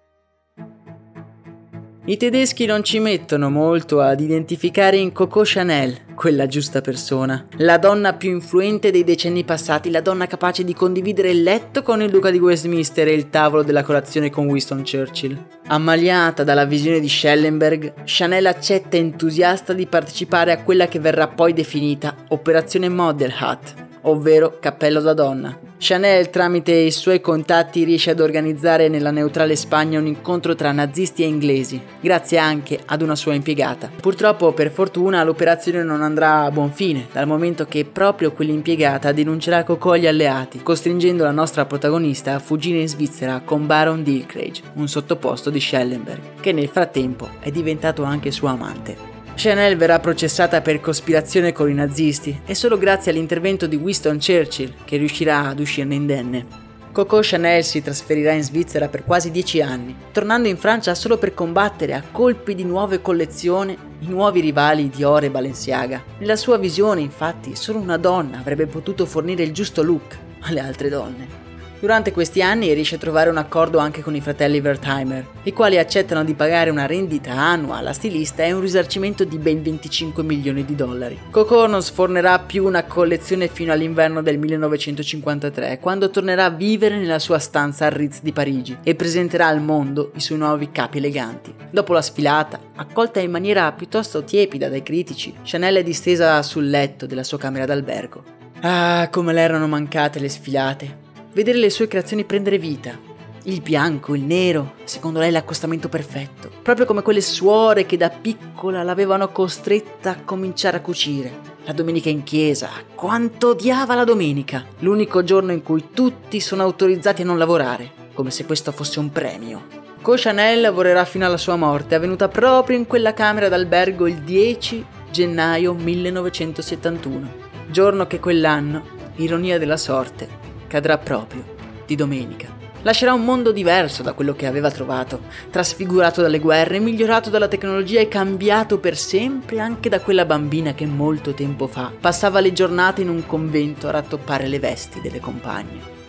I 2.05 2.17
tedeschi 2.17 2.65
non 2.65 2.83
ci 2.83 2.97
mettono 2.97 3.51
molto 3.51 4.01
ad 4.01 4.19
identificare 4.19 4.97
in 4.97 5.11
Coco 5.11 5.43
Chanel 5.45 6.15
quella 6.15 6.47
giusta 6.47 6.81
persona, 6.81 7.47
la 7.57 7.77
donna 7.77 8.13
più 8.13 8.31
influente 8.31 8.89
dei 8.89 9.03
decenni 9.03 9.43
passati, 9.43 9.91
la 9.91 10.01
donna 10.01 10.25
capace 10.25 10.63
di 10.63 10.73
condividere 10.73 11.29
il 11.29 11.43
letto 11.43 11.83
con 11.83 12.01
il 12.01 12.09
duca 12.09 12.31
di 12.31 12.39
Westminster 12.39 13.07
e 13.07 13.13
il 13.13 13.29
tavolo 13.29 13.61
della 13.61 13.83
colazione 13.83 14.31
con 14.31 14.47
Winston 14.47 14.83
Churchill. 14.83 15.37
Ammaliata 15.67 16.43
dalla 16.43 16.65
visione 16.65 16.99
di 16.99 17.07
Schellenberg, 17.07 17.93
Chanel 18.05 18.47
accetta 18.47 18.97
entusiasta 18.97 19.73
di 19.73 19.85
partecipare 19.85 20.51
a 20.51 20.63
quella 20.63 20.87
che 20.87 20.99
verrà 20.99 21.27
poi 21.27 21.53
definita 21.53 22.15
Operazione 22.29 22.89
Model 22.89 23.33
Hat, 23.37 23.89
ovvero 24.01 24.57
cappello 24.59 25.01
da 25.01 25.13
donna. 25.13 25.57
Chanel 25.77 26.29
tramite 26.29 26.71
i 26.71 26.91
suoi 26.91 27.21
contatti 27.21 27.83
riesce 27.83 28.11
ad 28.11 28.19
organizzare 28.19 28.87
nella 28.87 29.09
neutrale 29.09 29.55
Spagna 29.55 29.99
un 29.99 30.05
incontro 30.05 30.53
tra 30.53 30.71
nazisti 30.71 31.23
e 31.23 31.27
inglesi, 31.27 31.81
grazie 31.99 32.37
anche 32.37 32.79
ad 32.85 33.01
una 33.01 33.15
sua 33.15 33.33
impiegata. 33.33 33.89
Purtroppo, 33.99 34.53
per 34.53 34.71
fortuna, 34.71 35.23
l'operazione 35.23 35.83
non 35.83 36.03
andrà 36.03 36.43
a 36.43 36.51
buon 36.51 36.71
fine, 36.71 37.07
dal 37.11 37.25
momento 37.25 37.65
che 37.65 37.83
proprio 37.85 38.31
quell'impiegata 38.31 39.11
denuncerà 39.11 39.63
Coco 39.63 39.91
agli 39.91 40.07
alleati, 40.07 40.61
costringendo 40.61 41.23
la 41.23 41.31
nostra 41.31 41.65
protagonista 41.65 42.35
a 42.35 42.39
fuggire 42.39 42.79
in 42.79 42.87
Svizzera 42.87 43.41
con 43.43 43.65
Baron 43.65 44.03
Dilkrage, 44.03 44.61
un 44.75 44.87
sottoposto 44.87 45.49
di 45.49 45.59
Schellenberg, 45.59 46.39
che 46.39 46.51
nel 46.51 46.67
frattempo 46.67 47.27
è 47.39 47.49
diventato 47.49 48.03
anche 48.03 48.29
suo 48.31 48.47
amante. 48.47 49.10
Chanel 49.33 49.75
verrà 49.75 49.99
processata 49.99 50.61
per 50.61 50.79
cospirazione 50.79 51.51
con 51.51 51.69
i 51.69 51.73
nazisti 51.73 52.41
e 52.45 52.53
solo 52.53 52.77
grazie 52.77 53.11
all'intervento 53.11 53.65
di 53.65 53.75
Winston 53.75 54.19
Churchill 54.19 54.73
che 54.85 54.97
riuscirà 54.97 55.47
ad 55.47 55.59
uscirne 55.59 55.95
indenne. 55.95 56.69
Coco 56.91 57.19
Chanel 57.21 57.63
si 57.63 57.81
trasferirà 57.81 58.33
in 58.33 58.43
Svizzera 58.43 58.89
per 58.89 59.05
quasi 59.05 59.31
dieci 59.31 59.61
anni, 59.61 59.95
tornando 60.11 60.49
in 60.49 60.57
Francia 60.57 60.93
solo 60.93 61.17
per 61.17 61.33
combattere 61.33 61.93
a 61.93 62.03
colpi 62.11 62.53
di 62.53 62.65
nuove 62.65 63.01
collezioni 63.01 63.77
i 63.99 64.07
nuovi 64.07 64.41
rivali 64.41 64.89
di 64.89 65.03
Ore 65.03 65.27
e 65.27 65.31
Balenciaga. 65.31 66.03
Nella 66.19 66.35
sua 66.35 66.57
visione, 66.57 66.99
infatti, 66.99 67.55
solo 67.55 67.79
una 67.79 67.97
donna 67.97 68.39
avrebbe 68.39 68.67
potuto 68.67 69.05
fornire 69.05 69.43
il 69.43 69.53
giusto 69.53 69.81
look 69.81 70.17
alle 70.41 70.59
altre 70.59 70.89
donne. 70.89 71.40
Durante 71.81 72.11
questi 72.11 72.43
anni 72.43 72.71
riesce 72.75 72.93
a 72.93 72.99
trovare 72.99 73.31
un 73.31 73.37
accordo 73.37 73.79
anche 73.79 74.03
con 74.03 74.13
i 74.15 74.21
fratelli 74.21 74.59
Wertheimer, 74.59 75.25
i 75.45 75.51
quali 75.51 75.79
accettano 75.79 76.23
di 76.23 76.35
pagare 76.35 76.69
una 76.69 76.85
rendita 76.85 77.31
annua 77.31 77.77
alla 77.77 77.91
stilista 77.91 78.43
e 78.43 78.51
un 78.51 78.61
risarcimento 78.61 79.23
di 79.23 79.39
ben 79.39 79.63
25 79.63 80.21
milioni 80.21 80.63
di 80.63 80.75
dollari. 80.75 81.17
Coco 81.31 81.65
non 81.65 81.81
sfornerà 81.81 82.37
più 82.37 82.65
una 82.65 82.83
collezione 82.83 83.47
fino 83.47 83.73
all'inverno 83.73 84.21
del 84.21 84.37
1953, 84.37 85.79
quando 85.79 86.11
tornerà 86.11 86.45
a 86.45 86.49
vivere 86.51 86.99
nella 86.99 87.17
sua 87.17 87.39
stanza 87.39 87.87
al 87.87 87.93
Ritz 87.93 88.21
di 88.21 88.31
Parigi 88.31 88.77
e 88.83 88.93
presenterà 88.93 89.47
al 89.47 89.59
mondo 89.59 90.11
i 90.13 90.19
suoi 90.19 90.37
nuovi 90.37 90.69
capi 90.71 90.99
eleganti. 90.99 91.51
Dopo 91.71 91.93
la 91.93 92.03
sfilata, 92.03 92.59
accolta 92.75 93.19
in 93.21 93.31
maniera 93.31 93.71
piuttosto 93.71 94.23
tiepida 94.23 94.69
dai 94.69 94.83
critici, 94.83 95.33
Chanel 95.41 95.77
è 95.77 95.83
distesa 95.83 96.43
sul 96.43 96.69
letto 96.69 97.07
della 97.07 97.23
sua 97.23 97.39
camera 97.39 97.65
d'albergo. 97.65 98.23
Ah, 98.61 99.07
come 99.09 99.33
le 99.33 99.41
erano 99.41 99.67
mancate 99.67 100.19
le 100.19 100.29
sfilate 100.29 101.00
vedere 101.33 101.57
le 101.57 101.69
sue 101.69 101.87
creazioni 101.87 102.25
prendere 102.25 102.57
vita. 102.57 102.97
Il 103.43 103.61
bianco, 103.61 104.13
il 104.13 104.21
nero, 104.21 104.73
secondo 104.83 105.19
lei 105.19 105.31
l'accostamento 105.31 105.89
perfetto, 105.89 106.51
proprio 106.61 106.85
come 106.85 107.01
quelle 107.01 107.21
suore 107.21 107.87
che 107.87 107.97
da 107.97 108.09
piccola 108.09 108.83
l'avevano 108.83 109.29
costretta 109.29 110.11
a 110.11 110.21
cominciare 110.23 110.77
a 110.77 110.81
cucire. 110.81 111.49
La 111.63 111.73
domenica 111.73 112.09
in 112.09 112.23
chiesa, 112.23 112.69
quanto 112.93 113.49
odiava 113.49 113.95
la 113.95 114.03
domenica, 114.03 114.65
l'unico 114.79 115.23
giorno 115.23 115.51
in 115.51 115.63
cui 115.63 115.85
tutti 115.93 116.39
sono 116.39 116.61
autorizzati 116.61 117.23
a 117.23 117.25
non 117.25 117.39
lavorare, 117.39 117.91
come 118.13 118.29
se 118.29 118.45
questo 118.45 118.71
fosse 118.71 118.99
un 118.99 119.11
premio. 119.11 119.79
Co 120.01 120.13
Chanel 120.15 120.61
lavorerà 120.61 121.05
fino 121.05 121.25
alla 121.25 121.37
sua 121.37 121.55
morte, 121.55 121.95
avvenuta 121.95 122.27
proprio 122.27 122.77
in 122.77 122.85
quella 122.85 123.13
camera 123.13 123.49
d'albergo 123.49 124.07
il 124.07 124.17
10 124.17 124.85
gennaio 125.11 125.73
1971, 125.73 127.33
giorno 127.69 128.05
che 128.05 128.19
quell'anno, 128.19 128.83
ironia 129.17 129.59
della 129.59 129.77
sorte, 129.77 130.40
cadrà 130.71 130.97
proprio 130.97 131.43
di 131.85 131.95
domenica. 131.95 132.47
Lascerà 132.83 133.13
un 133.13 133.25
mondo 133.25 133.51
diverso 133.51 134.03
da 134.03 134.13
quello 134.13 134.33
che 134.33 134.47
aveva 134.47 134.71
trovato, 134.71 135.19
trasfigurato 135.51 136.21
dalle 136.21 136.39
guerre, 136.39 136.79
migliorato 136.79 137.29
dalla 137.29 137.49
tecnologia 137.49 137.99
e 137.99 138.07
cambiato 138.07 138.79
per 138.79 138.95
sempre 138.95 139.59
anche 139.59 139.89
da 139.89 139.99
quella 139.99 140.23
bambina 140.23 140.73
che 140.73 140.85
molto 140.85 141.33
tempo 141.33 141.67
fa 141.67 141.91
passava 141.99 142.39
le 142.39 142.53
giornate 142.53 143.01
in 143.01 143.09
un 143.09 143.25
convento 143.25 143.89
a 143.89 143.91
rattoppare 143.91 144.47
le 144.47 144.59
vesti 144.59 145.01
delle 145.01 145.19
compagne. 145.19 145.99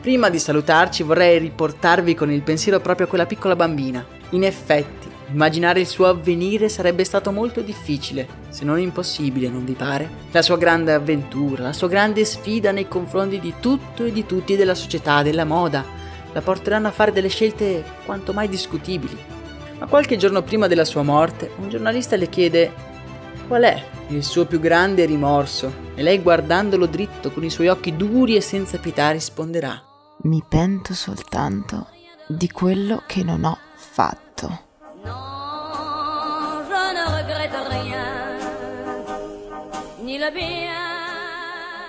Prima 0.00 0.28
di 0.28 0.40
salutarci 0.40 1.04
vorrei 1.04 1.38
riportarvi 1.38 2.12
con 2.14 2.32
il 2.32 2.42
pensiero 2.42 2.80
proprio 2.80 3.06
a 3.06 3.08
quella 3.08 3.26
piccola 3.26 3.54
bambina. 3.54 4.04
In 4.30 4.42
effetti, 4.42 5.05
Immaginare 5.28 5.80
il 5.80 5.86
suo 5.86 6.06
avvenire 6.06 6.68
sarebbe 6.68 7.02
stato 7.02 7.32
molto 7.32 7.60
difficile, 7.60 8.28
se 8.48 8.64
non 8.64 8.78
impossibile, 8.78 9.48
non 9.48 9.64
vi 9.64 9.72
pare? 9.72 10.08
La 10.30 10.40
sua 10.40 10.56
grande 10.56 10.92
avventura, 10.92 11.64
la 11.64 11.72
sua 11.72 11.88
grande 11.88 12.24
sfida 12.24 12.70
nei 12.70 12.86
confronti 12.86 13.40
di 13.40 13.54
tutto 13.58 14.04
e 14.04 14.12
di 14.12 14.24
tutti 14.24 14.54
della 14.54 14.76
società, 14.76 15.22
della 15.22 15.44
moda, 15.44 15.84
la 16.32 16.40
porteranno 16.40 16.86
a 16.88 16.92
fare 16.92 17.10
delle 17.10 17.28
scelte 17.28 17.82
quanto 18.04 18.32
mai 18.32 18.48
discutibili. 18.48 19.16
Ma 19.78 19.86
qualche 19.86 20.16
giorno 20.16 20.42
prima 20.42 20.68
della 20.68 20.84
sua 20.84 21.02
morte, 21.02 21.50
un 21.58 21.68
giornalista 21.68 22.14
le 22.14 22.28
chiede 22.28 22.72
qual 23.48 23.62
è 23.62 23.82
il 24.08 24.22
suo 24.22 24.46
più 24.46 24.60
grande 24.60 25.04
rimorso 25.04 25.72
e 25.94 26.02
lei 26.02 26.22
guardandolo 26.22 26.86
dritto 26.86 27.32
con 27.32 27.42
i 27.42 27.50
suoi 27.50 27.68
occhi 27.68 27.96
duri 27.96 28.36
e 28.36 28.40
senza 28.40 28.78
pietà 28.78 29.10
risponderà 29.10 29.82
Mi 30.22 30.42
pento 30.48 30.94
soltanto 30.94 31.88
di 32.28 32.50
quello 32.50 33.02
che 33.06 33.24
non 33.24 33.44
ho 33.44 33.58
fatto. 33.74 34.65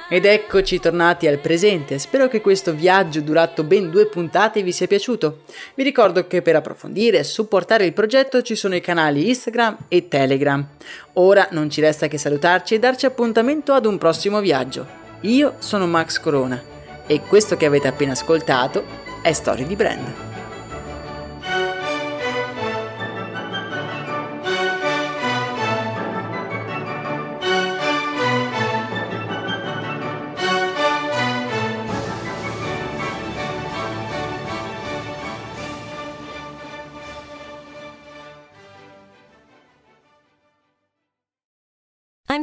Ed 0.09 0.23
eccoci 0.23 0.79
tornati 0.79 1.27
al 1.27 1.39
presente, 1.39 1.99
spero 1.99 2.29
che 2.29 2.39
questo 2.39 2.73
viaggio 2.73 3.19
durato 3.19 3.65
ben 3.65 3.89
due 3.89 4.07
puntate 4.07 4.63
vi 4.63 4.71
sia 4.71 4.87
piaciuto. 4.87 5.41
Vi 5.75 5.83
ricordo 5.83 6.27
che 6.27 6.41
per 6.41 6.55
approfondire 6.55 7.19
e 7.19 7.23
supportare 7.25 7.85
il 7.85 7.91
progetto 7.91 8.41
ci 8.41 8.55
sono 8.55 8.75
i 8.75 8.81
canali 8.81 9.27
Instagram 9.27 9.77
e 9.89 10.07
Telegram. 10.07 10.65
Ora 11.13 11.49
non 11.51 11.69
ci 11.69 11.81
resta 11.81 12.07
che 12.07 12.17
salutarci 12.17 12.75
e 12.75 12.79
darci 12.79 13.05
appuntamento 13.05 13.73
ad 13.73 13.85
un 13.85 13.97
prossimo 13.97 14.39
viaggio. 14.39 14.85
Io 15.21 15.55
sono 15.59 15.87
Max 15.87 16.19
Corona 16.19 16.61
e 17.05 17.21
questo 17.21 17.57
che 17.57 17.65
avete 17.65 17.89
appena 17.89 18.13
ascoltato 18.13 18.85
è 19.21 19.33
Storie 19.33 19.67
di 19.67 19.75
Brand. 19.75 20.26